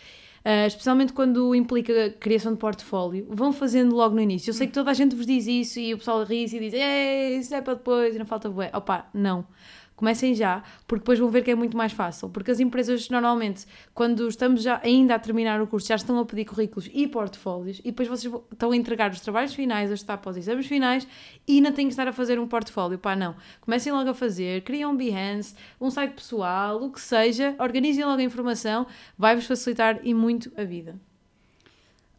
Ah, 0.45 0.67
especialmente 0.67 1.13
quando 1.13 1.56
implica 1.56 2.08
a 2.08 2.10
criação 2.10 2.52
de 2.52 2.60
portfólio, 2.60 3.26
vão 3.30 3.54
fazendo 3.54 3.95
logo 3.95 4.13
no 4.13 4.21
início. 4.21 4.49
Eu 4.49 4.54
sei 4.54 4.67
que 4.67 4.73
toda 4.73 4.91
a 4.91 4.93
gente 4.93 5.15
vos 5.15 5.26
diz 5.26 5.47
isso 5.47 5.80
e 5.80 5.93
o 5.93 5.97
pessoal 5.97 6.23
ri-se 6.23 6.58
e 6.58 6.60
diz 6.60 6.73
Ei, 6.73 7.38
isso 7.38 7.56
é 7.56 7.62
para 7.62 7.76
depois, 7.76 8.15
não 8.17 8.26
falta 8.26 8.49
bué. 8.49 8.69
Opa, 8.73 9.08
não. 9.13 9.45
Comecem 10.03 10.35
já, 10.35 10.61
porque 10.85 10.99
depois 10.99 11.17
vão 11.17 11.29
ver 11.29 11.45
que 11.45 11.51
é 11.51 11.55
muito 11.55 11.77
mais 11.77 11.93
fácil. 11.93 12.27
Porque 12.27 12.51
as 12.51 12.59
empresas, 12.59 13.09
normalmente, 13.09 13.65
quando 13.93 14.27
estamos 14.27 14.61
já 14.61 14.81
ainda 14.83 15.15
a 15.15 15.19
terminar 15.19 15.61
o 15.61 15.65
curso, 15.65 15.87
já 15.87 15.95
estão 15.95 16.19
a 16.19 16.25
pedir 16.25 16.43
currículos 16.43 16.89
e 16.93 17.07
portfólios, 17.07 17.79
e 17.79 17.83
depois 17.83 18.09
vocês 18.09 18.33
estão 18.51 18.71
a 18.71 18.75
entregar 18.75 19.11
os 19.11 19.21
trabalhos 19.21 19.53
finais, 19.53 19.89
a 19.89 19.93
estar 19.93 20.17
para 20.17 20.31
os 20.31 20.35
exames 20.35 20.67
finais, 20.67 21.07
e 21.47 21.55
ainda 21.55 21.71
têm 21.71 21.87
que 21.87 21.93
estar 21.93 22.05
a 22.05 22.11
fazer 22.11 22.37
um 22.37 22.45
portfólio. 22.45 22.99
Pá, 22.99 23.15
não. 23.15 23.33
Comecem 23.61 23.93
logo 23.93 24.09
a 24.09 24.13
fazer, 24.13 24.63
criem 24.63 24.85
um 24.85 24.97
Behance, 24.97 25.55
um 25.79 25.89
site 25.89 26.15
pessoal, 26.15 26.83
o 26.83 26.91
que 26.91 26.99
seja, 26.99 27.55
organizem 27.57 28.03
logo 28.03 28.19
a 28.19 28.23
informação, 28.23 28.85
vai-vos 29.17 29.47
facilitar 29.47 30.01
e 30.03 30.13
muito 30.13 30.51
a 30.57 30.65
vida. 30.65 30.99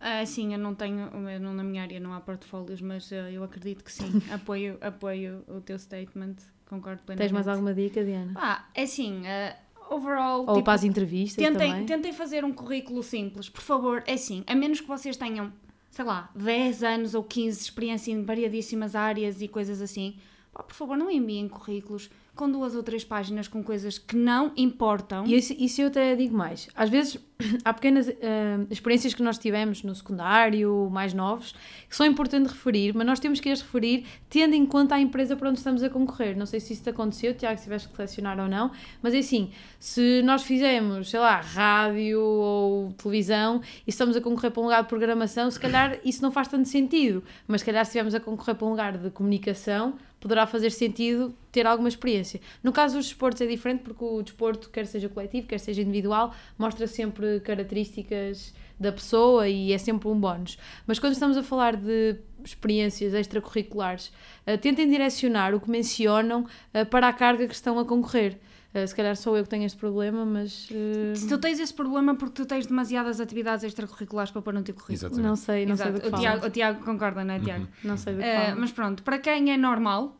Ah, 0.07 0.27
sim, 0.27 0.53
eu 0.53 0.59
não 0.59 0.75
tenho, 0.75 1.11
não, 1.40 1.55
na 1.55 1.64
minha 1.64 1.83
área 1.83 1.99
não 1.99 2.12
há 2.12 2.21
portfólios, 2.21 2.83
mas 2.83 3.11
ah, 3.11 3.31
eu 3.31 3.43
acredito 3.43 3.83
que 3.83 3.90
sim. 3.90 4.21
apoio, 4.31 4.77
apoio 4.83 5.43
o 5.49 5.62
teu 5.62 5.79
statement, 5.79 6.35
concordo 6.69 7.03
plenamente. 7.05 7.31
Tens 7.31 7.33
mais 7.33 7.49
alguma 7.49 7.73
dica, 7.73 8.05
Diana? 8.05 8.35
Ah, 8.37 8.67
é 8.75 8.83
assim, 8.83 9.23
ah, 9.27 9.57
overall. 9.88 10.40
Ou 10.40 10.57
tipo, 10.57 10.64
para 10.67 10.75
as 10.75 10.85
entrevistas 10.85 11.43
Tentem, 11.43 11.71
também? 11.71 11.87
tentem 11.87 12.12
fazer 12.12 12.45
um 12.45 12.53
currículo 12.53 13.03
simples, 13.03 13.49
por 13.49 13.62
favor. 13.62 14.05
É 14.07 14.12
assim, 14.12 14.45
a 14.47 14.55
menos 14.55 14.79
que 14.79 14.87
vocês 14.87 15.17
tenham, 15.17 15.51
sei 15.90 16.05
lá, 16.05 16.31
10 16.35 16.83
anos 16.83 17.14
ou 17.14 17.25
15 17.25 17.57
de 17.57 17.64
experiência 17.64 18.12
em 18.12 18.23
variadíssimas 18.23 18.95
áreas 18.95 19.40
e 19.40 19.49
coisas 19.49 19.81
assim, 19.81 20.19
pá, 20.53 20.62
por 20.62 20.75
favor, 20.75 20.99
não 20.99 21.11
enviem 21.11 21.49
currículos 21.49 22.11
com 22.35 22.51
duas 22.51 22.75
ou 22.75 22.83
três 22.83 23.05
páginas 23.05 23.47
com 23.47 23.62
coisas 23.62 23.99
que 23.99 24.16
não 24.16 24.53
importam. 24.57 25.25
E 25.27 25.37
isso, 25.37 25.81
eu 25.81 25.87
até 25.87 26.16
digo 26.16 26.37
mais. 26.37 26.68
Às 26.75 26.90
vezes 26.90 27.18
há 27.64 27.73
pequenas 27.73 28.09
ah, 28.09 28.66
experiências 28.70 29.14
que 29.14 29.23
nós 29.23 29.38
tivemos 29.38 29.83
no 29.83 29.94
secundário, 29.94 30.88
mais 30.90 31.14
novos, 31.14 31.55
que 31.88 31.94
são 31.94 32.05
importantes 32.05 32.53
referir, 32.53 32.92
mas 32.94 33.07
nós 33.07 33.20
temos 33.20 33.38
que 33.38 33.49
as 33.51 33.61
referir 33.62 34.05
tendo 34.29 34.55
em 34.55 34.66
conta 34.66 34.97
a 34.97 35.01
empresa 35.01 35.37
para 35.37 35.49
onde 35.49 35.59
estamos 35.59 35.83
a 35.83 35.90
concorrer. 35.90 36.37
Não 36.37 36.47
sei 36.47 36.59
se 36.59 36.73
isso 36.73 36.83
te 36.83 36.90
aconteceu, 36.90 37.35
Tiago, 37.35 37.57
se 37.57 37.64
tiveste 37.64 37.88
que 37.88 37.97
selecionar 37.97 38.38
ou 38.40 38.49
não, 38.49 38.70
mas 39.01 39.14
é 39.14 39.18
assim, 39.18 39.51
se 39.79 40.23
nós 40.23 40.42
fizemos, 40.42 41.11
sei 41.11 41.20
lá, 41.20 41.40
rádio 41.40 42.20
ou 42.20 42.92
televisão 42.92 43.61
e 43.87 43.90
estamos 43.90 44.16
a 44.16 44.20
concorrer 44.20 44.51
para 44.51 44.61
um 44.61 44.64
lugar 44.64 44.83
de 44.83 44.88
programação, 44.88 45.51
se 45.51 45.61
calhar 45.61 45.99
isso 46.05 46.20
não 46.23 46.33
faz 46.33 46.49
tanto 46.49 46.68
sentido, 46.68 47.23
mas 47.47 47.61
se 47.61 47.66
calhar 47.66 47.85
se 47.85 47.90
estivermos 47.90 48.14
a 48.14 48.20
concorrer 48.20 48.57
para 48.57 48.66
um 48.66 48.70
lugar 48.70 48.99
de 48.99 49.11
comunicação, 49.11 49.94
poderá 50.25 50.47
fazer 50.47 50.71
sentido 50.71 51.35
ter 51.53 51.67
alguma 51.67 51.87
experiência. 51.87 52.41
No 52.63 52.73
caso 52.73 52.97
dos 52.97 53.09
desportos 53.09 53.43
é 53.43 53.47
diferente 53.47 53.83
porque 53.83 54.03
o 54.03 54.23
desporto, 54.23 54.71
quer 54.71 54.87
seja 54.87 55.07
coletivo, 55.07 55.47
quer 55.47 55.61
seja 55.61 55.83
individual, 55.83 56.35
mostra 56.57 56.87
sempre 56.87 57.41
características 57.41 58.55
da 58.81 58.91
pessoa 58.91 59.47
e 59.47 59.71
é 59.71 59.77
sempre 59.77 60.09
um 60.09 60.19
bónus. 60.19 60.57
Mas 60.87 60.99
quando 60.99 61.13
estamos 61.13 61.37
a 61.37 61.43
falar 61.43 61.77
de 61.77 62.17
experiências 62.43 63.13
extracurriculares, 63.13 64.11
uh, 64.47 64.57
tentem 64.57 64.89
direcionar 64.89 65.55
o 65.55 65.61
que 65.61 65.71
mencionam 65.71 66.47
uh, 66.73 66.87
para 66.87 67.09
a 67.09 67.13
carga 67.13 67.47
que 67.47 67.55
estão 67.55 67.79
a 67.79 67.85
concorrer. 67.85 68.39
Uh, 68.75 68.87
se 68.89 68.95
calhar 68.95 69.17
sou 69.17 69.37
eu 69.37 69.45
que 69.45 69.49
tenho 69.51 69.65
este 69.65 69.79
problema, 69.79 70.25
mas. 70.25 70.69
Se 71.15 71.29
tu 71.29 71.39
tens 71.39 71.61
esse 71.61 71.73
problema 71.73 72.17
porque 72.17 72.35
tu 72.35 72.47
tens 72.47 72.67
demasiadas 72.67 73.21
atividades 73.21 73.65
extracurriculares 73.65 74.33
para 74.33 74.43
pôr 74.43 74.53
no 74.53 74.63
teu 74.63 74.75
currículo. 74.75 74.97
Exatamente. 74.97 75.27
Não 75.27 75.37
sei, 75.37 75.65
não 75.65 75.75
Exato. 75.75 75.93
sei 75.93 76.01
do 76.01 76.11
que 76.11 76.17
o. 76.17 76.21
Tiago, 76.21 76.47
o 76.47 76.51
Tiago 76.51 76.85
concorda, 76.85 77.25
não 77.25 77.35
é, 77.35 77.41
Tiago? 77.41 77.69
Não 77.85 77.97
sei 77.97 78.15
do 78.15 78.21
que 78.21 78.35
falas. 78.35 78.59
mas 78.59 78.73
pronto, 78.73 79.03
para 79.05 79.19
quem 79.19 79.53
é 79.53 79.57
normal, 79.57 80.17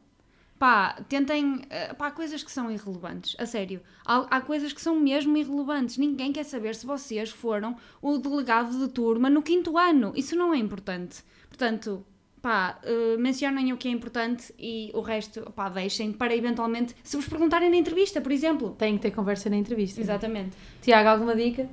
pá, 0.57 0.95
tentem. 1.09 1.63
pá, 1.99 2.07
há 2.07 2.11
coisas 2.13 2.45
que 2.45 2.53
são 2.53 2.71
irrelevantes. 2.71 3.35
A 3.41 3.47
sério. 3.47 3.81
Há, 4.07 4.37
há 4.37 4.41
coisas 4.41 4.73
que 4.73 4.81
são 4.81 5.01
mesmo 5.01 5.37
irrelevantes. 5.37 5.99
Ninguém 5.99 6.33
quer 6.33 6.45
saber 6.45 6.77
se 6.77 6.87
vocês 6.87 7.31
foram 7.31 7.77
o 8.01 8.19
delegado 8.19 8.79
de 8.79 8.89
turma 8.89 9.29
no 9.29 9.43
quinto 9.43 9.77
ano. 9.77 10.13
Isso 10.15 10.37
não 10.37 10.55
é 10.55 10.59
importante. 10.59 11.25
Portanto. 11.49 12.05
Pá, 12.45 12.79
eh, 12.83 13.17
mencionem 13.17 13.73
o 13.73 13.79
que 13.79 13.89
é 13.89 13.91
importante 13.91 14.53
e 14.59 14.91
o 14.93 15.01
resto, 15.01 15.51
pá, 15.53 15.71
deixem 15.71 16.13
para 16.13 16.37
eventualmente, 16.37 16.95
se 17.03 17.17
vos 17.17 17.27
perguntarem 17.27 17.71
na 17.71 17.77
entrevista, 17.79 18.21
por 18.21 18.31
exemplo. 18.31 18.75
Tem 18.77 18.99
que 18.99 19.01
ter 19.01 19.13
conversa 19.13 19.49
na 19.49 19.57
entrevista. 19.57 19.99
Exatamente. 19.99 20.55
Tiago, 20.83 21.09
alguma 21.09 21.35
dica? 21.35 21.67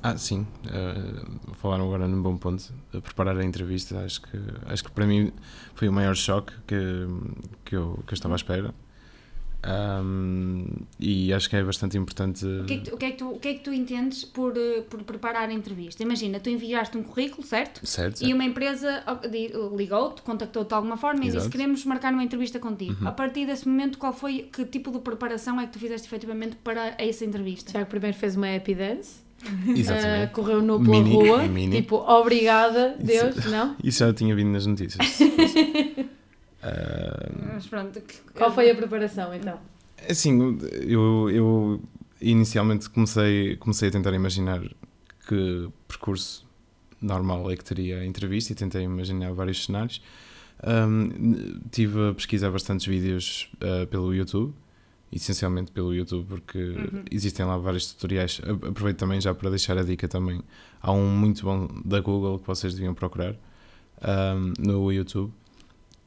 Ah, 0.00 0.16
sim. 0.16 0.46
Uh, 0.66 1.52
falaram 1.56 1.84
agora 1.86 2.06
num 2.06 2.22
bom 2.22 2.36
ponto. 2.36 2.72
A 2.94 3.00
preparar 3.00 3.36
a 3.36 3.44
entrevista, 3.44 4.04
acho 4.04 4.22
que, 4.22 4.38
acho 4.66 4.84
que 4.84 4.92
para 4.92 5.04
mim 5.04 5.32
foi 5.74 5.88
o 5.88 5.92
maior 5.92 6.14
choque 6.14 6.52
que, 6.64 7.08
que, 7.64 7.74
eu, 7.74 7.98
que 8.06 8.12
eu 8.12 8.14
estava 8.14 8.34
à 8.34 8.36
espera. 8.36 8.72
Um, 9.62 10.64
e 10.98 11.32
acho 11.34 11.50
que 11.50 11.56
é 11.56 11.62
bastante 11.62 11.96
importante. 11.98 12.46
O 12.46 12.64
que, 12.64 12.72
é 12.74 12.78
que 12.78 12.84
tu, 12.90 12.94
o, 12.94 12.98
que 12.98 13.04
é 13.04 13.10
que 13.10 13.16
tu, 13.18 13.28
o 13.30 13.38
que 13.38 13.48
é 13.48 13.54
que 13.54 13.60
tu 13.60 13.72
entendes 13.72 14.24
por, 14.24 14.56
eh, 14.56 14.82
por 14.88 15.02
preparar 15.02 15.48
a 15.48 15.52
entrevista? 15.52 16.02
Imagina, 16.02 16.40
tu 16.40 16.48
enviaste 16.48 16.96
um 16.96 17.02
currículo, 17.02 17.46
certo? 17.46 17.86
Certo? 17.86 18.22
E 18.24 18.32
uma 18.32 18.44
empresa 18.44 19.02
ligou-te, 19.76 20.22
contactou-te 20.22 20.68
de 20.68 20.74
alguma 20.74 20.96
forma 20.96 21.22
e 21.24 21.28
Exato. 21.28 21.38
disse 21.44 21.50
queremos 21.50 21.84
marcar 21.84 22.12
uma 22.12 22.24
entrevista 22.24 22.58
contigo. 22.58 23.06
A 23.06 23.12
partir 23.12 23.44
desse 23.46 23.68
momento, 23.68 23.98
qual 23.98 24.12
foi, 24.14 24.48
que 24.52 24.64
tipo 24.64 24.90
de 24.90 24.98
preparação 25.00 25.60
é 25.60 25.66
que 25.66 25.72
tu 25.74 25.78
fizeste 25.78 26.06
efetivamente 26.06 26.56
para 26.64 26.94
essa 26.98 27.24
entrevista? 27.24 27.70
Tiago 27.70 27.88
primeiro 27.90 28.16
fez 28.16 28.36
uma 28.36 28.54
happy 28.56 28.74
dance, 28.74 29.20
Exatamente. 29.76 30.32
correu 30.32 30.62
nu 30.62 30.80
pela 30.82 31.00
Mini- 31.02 31.12
rua, 31.14 31.42
mini. 31.46 31.76
tipo, 31.82 31.96
obrigada, 31.96 32.96
Deus, 32.98 33.44
não? 33.46 33.76
Isso 33.84 33.98
já 33.98 34.12
tinha 34.14 34.34
vindo 34.34 34.50
nas 34.52 34.64
notícias. 34.64 35.18
Ah, 36.62 37.30
Mas 37.60 37.66
pronto, 37.66 38.00
Qual 38.34 38.50
foi 38.54 38.70
a 38.70 38.74
preparação 38.74 39.34
então? 39.34 39.58
assim, 40.08 40.58
eu, 40.86 41.28
eu 41.30 41.82
inicialmente 42.22 42.88
comecei, 42.88 43.54
comecei 43.56 43.90
a 43.90 43.92
tentar 43.92 44.14
imaginar 44.14 44.62
que 45.28 45.68
percurso 45.86 46.46
normal 47.02 47.50
é 47.50 47.56
que 47.56 47.62
teria 47.64 47.98
a 47.98 48.06
entrevista 48.06 48.52
e 48.52 48.56
tentei 48.56 48.82
imaginar 48.82 49.32
vários 49.34 49.66
cenários. 49.66 50.00
Um, 50.66 51.60
tive 51.70 52.08
a 52.08 52.14
pesquisar 52.14 52.50
bastantes 52.50 52.86
vídeos 52.86 53.50
uh, 53.56 53.86
pelo 53.88 54.14
YouTube, 54.14 54.54
essencialmente 55.12 55.70
pelo 55.70 55.94
YouTube, 55.94 56.26
porque 56.28 56.58
Uhum. 56.58 57.04
existem 57.10 57.44
lá 57.44 57.58
vários 57.58 57.92
tutoriais. 57.92 58.40
Aproveito 58.42 58.96
também 58.96 59.20
já 59.20 59.34
para 59.34 59.50
deixar 59.50 59.76
a 59.76 59.82
dica 59.82 60.08
também. 60.08 60.40
Há 60.80 60.92
um 60.92 61.06
muito 61.10 61.42
bom 61.44 61.68
da 61.84 62.00
Google 62.00 62.38
que 62.38 62.46
vocês 62.46 62.72
deviam 62.72 62.94
procurar 62.94 63.34
um, 64.02 64.52
no 64.58 64.90
YouTube 64.90 65.30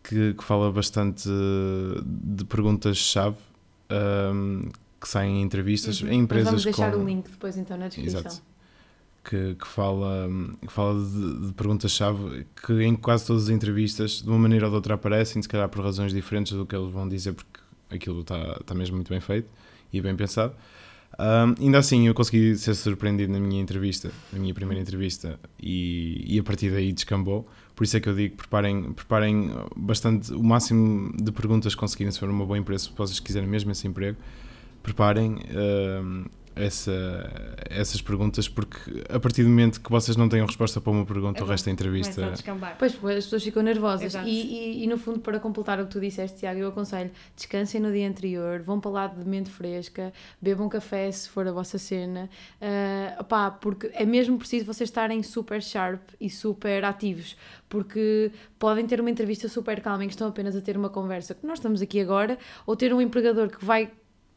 que, 0.03 0.33
que 0.33 0.43
fala 0.43 0.71
bastante 0.71 1.29
de 2.05 2.43
perguntas-chave 2.45 3.37
um, 4.33 4.69
que 4.99 5.07
saem 5.07 5.41
em 5.41 5.41
entrevistas 5.43 6.01
Uhum. 6.01 6.07
em 6.07 6.11
Mas 6.11 6.23
empresas 6.23 6.45
vamos 6.47 6.63
deixar 6.63 6.91
com 6.91 6.99
o 6.99 7.05
link 7.05 7.29
depois 7.29 7.57
então 7.57 7.77
na 7.77 7.87
descrição. 7.87 8.19
Exato. 8.21 8.41
que, 9.23 9.55
que 9.55 9.67
fala, 9.67 10.27
que 10.61 10.71
fala 10.71 11.01
de, 11.01 11.47
de 11.47 11.53
perguntas-chave 11.53 12.45
que 12.65 12.83
em 12.83 12.95
quase 12.95 13.25
todas 13.25 13.43
as 13.43 13.49
entrevistas, 13.49 14.21
de 14.21 14.29
uma 14.29 14.37
maneira 14.37 14.65
ou 14.65 14.71
de 14.71 14.75
outra, 14.75 14.95
aparecem, 14.95 15.41
se 15.41 15.47
calhar 15.47 15.69
por 15.69 15.83
razões 15.83 16.13
diferentes 16.13 16.53
do 16.53 16.65
que 16.65 16.75
eles 16.75 16.91
vão 16.91 17.07
dizer, 17.07 17.33
porque 17.33 17.59
aquilo 17.89 18.21
está 18.21 18.57
está 18.59 18.73
mesmo 18.75 18.95
muito 18.95 19.09
bem 19.09 19.21
feito 19.21 19.47
e 19.91 20.01
bem 20.01 20.15
pensado. 20.15 20.53
Um, 21.19 21.63
ainda 21.63 21.77
assim, 21.77 22.07
eu 22.07 22.13
consegui 22.13 22.55
ser 22.55 22.73
surpreendido 22.73 23.31
na 23.31 23.39
minha 23.39 23.61
entrevista, 23.61 24.11
na 24.31 24.39
minha 24.39 24.53
primeira 24.53 24.81
entrevista, 24.81 25.39
e, 25.61 26.23
e 26.27 26.39
a 26.39 26.43
partir 26.43 26.71
daí 26.71 26.91
descambou. 26.91 27.47
Por 27.75 27.83
isso 27.83 27.97
é 27.97 27.99
que 27.99 28.09
eu 28.09 28.15
digo: 28.15 28.35
preparem, 28.35 28.93
preparem 28.93 29.51
bastante, 29.75 30.33
o 30.33 30.43
máximo 30.43 31.13
de 31.15 31.31
perguntas 31.31 31.75
que 31.75 31.79
conseguirem 31.79 32.11
se 32.11 32.19
for 32.19 32.29
uma 32.29 32.45
boa 32.45 32.57
empresa, 32.57 32.85
se 32.85 32.91
vocês 32.95 33.19
quiserem 33.19 33.47
mesmo 33.47 33.71
esse 33.71 33.87
emprego, 33.87 34.17
preparem 34.81 35.37
um, 35.55 36.25
essa, 36.55 37.55
essas 37.69 38.01
perguntas, 38.01 38.47
porque 38.47 39.03
a 39.09 39.19
partir 39.19 39.43
do 39.43 39.49
momento 39.49 39.81
que 39.81 39.89
vocês 39.89 40.15
não 40.15 40.29
tenham 40.29 40.45
resposta 40.45 40.79
para 40.79 40.91
uma 40.91 41.05
pergunta, 41.05 41.39
É 41.39 41.43
o 41.43 41.47
resto 41.47 41.65
da 41.65 41.71
a 41.71 41.73
entrevista. 41.73 42.21
Pois, 42.77 42.95
pois, 42.95 43.17
as 43.17 43.23
pessoas 43.25 43.43
ficam 43.43 43.63
nervosas. 43.63 44.13
E, 44.15 44.29
e, 44.29 44.83
e, 44.83 44.87
no 44.87 44.97
fundo, 44.97 45.19
para 45.19 45.39
completar 45.39 45.79
o 45.79 45.85
que 45.85 45.91
tu 45.91 45.99
disseste, 45.99 46.39
Tiago, 46.39 46.59
eu 46.59 46.69
aconselho: 46.69 47.11
descansem 47.35 47.81
no 47.81 47.91
dia 47.91 48.07
anterior, 48.07 48.61
vão 48.61 48.79
para 48.79 48.91
lá 48.91 49.07
de 49.07 49.27
mente 49.27 49.49
fresca, 49.49 50.13
bebam 50.41 50.69
café 50.69 51.11
se 51.11 51.29
for 51.29 51.47
a 51.47 51.51
vossa 51.51 51.77
cena. 51.77 52.29
Ah, 52.61 53.17
opá, 53.19 53.51
porque 53.51 53.89
é 53.93 54.05
mesmo 54.05 54.37
preciso 54.37 54.65
vocês 54.65 54.89
estarem 54.89 55.21
super 55.23 55.61
sharp 55.61 56.01
e 56.19 56.29
super 56.29 56.85
ativos, 56.85 57.35
porque 57.67 58.31
podem 58.59 58.85
ter 58.85 58.99
uma 58.99 59.09
entrevista 59.09 59.47
super 59.47 59.81
calma 59.81 60.03
em 60.03 60.07
que 60.07 60.13
estão 60.13 60.27
apenas 60.27 60.55
a 60.55 60.61
ter 60.61 60.77
uma 60.77 60.89
conversa, 60.89 61.33
que 61.33 61.45
nós 61.45 61.59
estamos 61.59 61.81
aqui 61.81 61.99
agora, 61.99 62.37
ou 62.65 62.75
ter 62.75 62.93
um 62.93 63.01
empregador 63.01 63.49
que 63.49 63.63
vai 63.63 63.91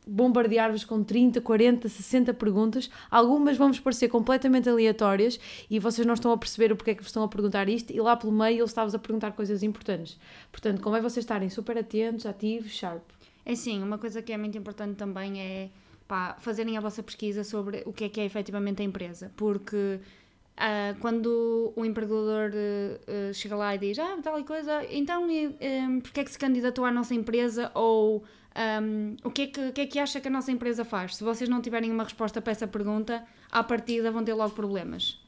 bombardear-vos 0.06 0.84
com 0.84 1.02
30, 1.02 1.40
40, 1.40 1.88
60 1.88 2.34
perguntas. 2.34 2.88
Algumas 3.10 3.56
vão-vos 3.56 3.80
parecer 3.80 4.08
completamente 4.08 4.68
aleatórias 4.68 5.40
e 5.68 5.78
vocês 5.78 6.06
não 6.06 6.14
estão 6.14 6.30
a 6.30 6.38
perceber 6.38 6.72
o 6.72 6.76
porquê 6.76 6.92
é 6.92 6.94
que 6.94 7.02
vos 7.02 7.08
estão 7.08 7.24
a 7.24 7.28
perguntar 7.28 7.68
isto 7.68 7.92
e 7.92 8.00
lá 8.00 8.16
pelo 8.16 8.32
meio 8.32 8.58
ele 8.58 8.64
está-vos 8.64 8.94
a 8.94 8.98
perguntar 8.98 9.32
coisas 9.32 9.62
importantes. 9.62 10.18
Portanto, 10.52 10.80
convém 10.80 11.02
vocês 11.02 11.24
estarem 11.24 11.50
super 11.50 11.76
atentos, 11.76 12.24
ativos, 12.24 12.70
sharp. 12.70 13.02
É 13.44 13.54
sim, 13.54 13.82
uma 13.82 13.98
coisa 13.98 14.22
que 14.22 14.32
é 14.32 14.36
muito 14.36 14.56
importante 14.56 14.96
também 14.96 15.40
é 15.40 15.70
pá, 16.06 16.36
fazerem 16.38 16.76
a 16.76 16.80
vossa 16.80 17.02
pesquisa 17.02 17.42
sobre 17.44 17.82
o 17.86 17.92
que 17.92 18.04
é 18.04 18.08
que 18.08 18.20
é 18.20 18.24
efetivamente 18.24 18.82
a 18.82 18.84
empresa, 18.84 19.32
porque 19.36 20.00
ah, 20.56 20.94
quando 21.00 21.72
o 21.76 21.84
empregador 21.84 22.50
eh, 22.54 23.00
eh, 23.06 23.32
chega 23.32 23.54
lá 23.56 23.74
e 23.74 23.78
diz 23.78 23.98
ah, 23.98 24.16
tal 24.22 24.38
e 24.40 24.44
coisa, 24.44 24.84
então 24.90 25.30
e, 25.30 25.54
em, 25.60 26.00
porque 26.00 26.20
é 26.20 26.24
que 26.24 26.30
se 26.30 26.38
candidatou 26.38 26.84
à 26.84 26.90
nossa 26.90 27.14
empresa 27.14 27.70
ou 27.74 28.24
ahm, 28.56 29.16
o, 29.22 29.30
que 29.30 29.42
é 29.42 29.46
que, 29.46 29.60
o 29.68 29.72
que 29.72 29.80
é 29.82 29.86
que 29.86 29.98
acha 29.98 30.20
que 30.20 30.28
a 30.28 30.30
nossa 30.30 30.50
empresa 30.50 30.84
faz? 30.84 31.16
Se 31.16 31.22
vocês 31.22 31.48
não 31.48 31.60
tiverem 31.60 31.90
uma 31.92 32.04
resposta 32.04 32.40
para 32.40 32.52
essa 32.52 32.66
pergunta, 32.66 33.22
à 33.50 33.62
partida 33.62 34.10
vão 34.10 34.24
ter 34.24 34.34
logo 34.34 34.54
problemas. 34.54 35.20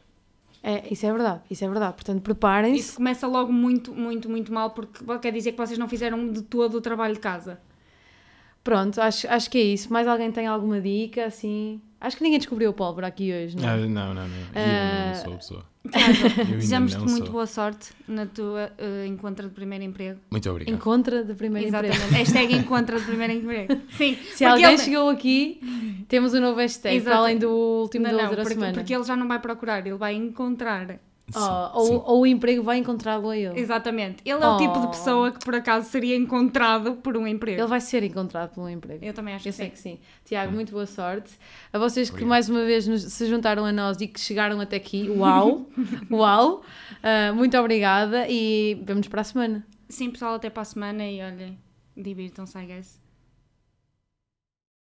É, 0.63 0.93
isso 0.93 1.07
é 1.07 1.13
verdade, 1.13 1.43
isso 1.51 1.65
é 1.65 1.69
verdade. 1.69 1.95
Portanto, 1.95 2.23
preparem-se. 2.23 2.81
Isso 2.81 2.97
começa 2.97 3.27
logo 3.27 3.53
muito, 3.53 3.95
muito, 3.95 4.29
muito 4.29 4.53
mal, 4.53 4.71
porque 4.71 5.05
quer 5.21 5.33
dizer 5.33 5.53
que 5.53 5.59
vocês 5.59 5.79
não 5.79 5.89
fizeram 5.89 6.33
de 6.33 6.43
todo 6.43 6.79
o 6.79 6.81
trabalho 6.81 7.15
de 7.15 7.21
casa. 7.21 7.61
Pronto, 8.65 9.01
acho, 9.01 9.29
acho 9.29 9.51
que 9.51 9.59
é 9.59 9.63
isso. 9.63 9.93
Mais 9.93 10.07
alguém 10.07 10.33
tem 10.33 10.47
alguma 10.47 10.81
dica, 10.81 11.27
assim? 11.27 11.81
Acho 12.01 12.17
que 12.17 12.23
ninguém 12.23 12.39
descobriu 12.39 12.71
a 12.71 12.73
pólvora 12.73 13.09
aqui 13.09 13.33
hoje, 13.33 13.57
não 13.57 13.69
Ah, 13.69 13.73
é? 13.77 13.81
não, 13.87 14.15
não, 14.15 14.15
não. 14.15 14.23
Eu 14.25 14.43
Ah, 14.55 15.13
não 15.17 15.25
sou 15.25 15.33
a 15.35 15.37
pessoa. 15.37 15.65
Desejamos-te 16.49 16.99
muito 17.01 17.25
sou. 17.25 17.33
boa 17.33 17.47
sorte 17.47 17.91
na 18.07 18.27
tua 18.27 18.71
uh, 18.79 19.07
encontra 19.07 19.49
de 19.49 19.55
primeiro 19.55 19.83
emprego. 19.85 20.21
Muito 20.31 20.49
obrigado. 20.51 20.75
Encontra 20.75 21.25
de 21.25 21.35
primeiro 21.35 21.69
emprego. 21.69 21.87
Exatamente. 21.95 22.15
Hashtag 22.19 22.55
encontra 22.55 22.99
de 23.01 23.05
primeiro 23.07 23.33
emprego. 23.33 23.81
Sim. 23.97 24.17
Se 24.35 24.45
alguém 24.45 24.67
ele- 24.67 24.79
chegou 24.79 25.09
aqui, 25.09 26.05
temos 26.09 26.35
um 26.35 26.41
novo 26.41 26.59
hashtag, 26.61 26.97
Exato. 26.97 27.11
para 27.11 27.19
além 27.25 27.39
do 27.39 27.51
último 27.51 28.07
Não, 28.07 28.13
outra 28.13 28.37
porque, 28.37 28.49
semana. 28.55 28.73
porque 28.75 28.95
ele 28.95 29.05
já 29.05 29.17
não 29.17 29.27
vai 29.27 29.39
procurar, 29.41 29.85
ele 29.87 29.97
vai 29.97 30.15
encontrar. 30.15 31.01
Oh, 31.35 31.85
sim. 31.85 31.93
ou, 31.95 32.05
ou 32.07 32.21
o 32.23 32.27
emprego 32.27 32.63
vai 32.63 32.79
encontrá-lo 32.79 33.29
a 33.29 33.37
ele. 33.37 33.61
Exatamente. 33.61 34.23
Ele 34.25 34.43
é 34.43 34.47
o 34.49 34.57
tipo 34.57 34.79
de 34.81 34.87
Oh. 34.87 34.91
pessoa 34.91 35.31
que 35.31 35.39
por 35.45 35.55
acaso 35.55 35.89
seria 35.91 36.17
encontrado 36.17 36.95
por 36.97 37.17
um 37.17 37.27
emprego. 37.27 37.61
Ele 37.61 37.67
vai 37.69 37.81
ser 37.81 38.03
encontrado 38.03 38.55
por 38.55 38.63
um 38.63 38.69
emprego. 38.69 39.05
Eu 39.05 39.13
também 39.13 39.35
acho 39.35 39.47
Eu 39.47 39.53
que 39.53 39.57
sei 39.57 39.67
sim. 39.67 39.71
que 39.73 39.79
sim. 39.79 39.99
Tiago, 40.25 40.53
muito 40.53 40.73
boa 40.73 40.87
sorte. 40.87 41.31
A 41.73 41.79
vocês 41.79 42.09
que 42.11 42.25
mais 42.25 42.49
uma 42.49 42.65
vez 42.65 42.87
nos- 42.89 43.03
se 43.03 43.27
juntaram 43.27 43.65
a 43.67 43.73
nós 43.73 44.01
e 44.01 44.07
que 44.07 44.19
chegaram 44.19 44.59
até 44.61 44.77
aqui, 44.77 45.09
uau! 45.11 45.67
uau! 46.11 46.63
Ah, 47.03 47.33
muito 47.35 47.57
obrigada 47.59 48.27
e 48.29 48.81
vemos 48.83 49.07
para 49.09 49.21
a 49.21 49.25
semana. 49.25 49.67
Sim, 49.89 50.11
pessoal, 50.11 50.35
até 50.35 50.49
para 50.51 50.63
a 50.63 50.65
semana 50.65 51.05
e 51.07 51.21
olhem, 51.23 51.59
divirtam-se, 51.97 52.59
I 52.59 52.65
guess. 52.67 53.01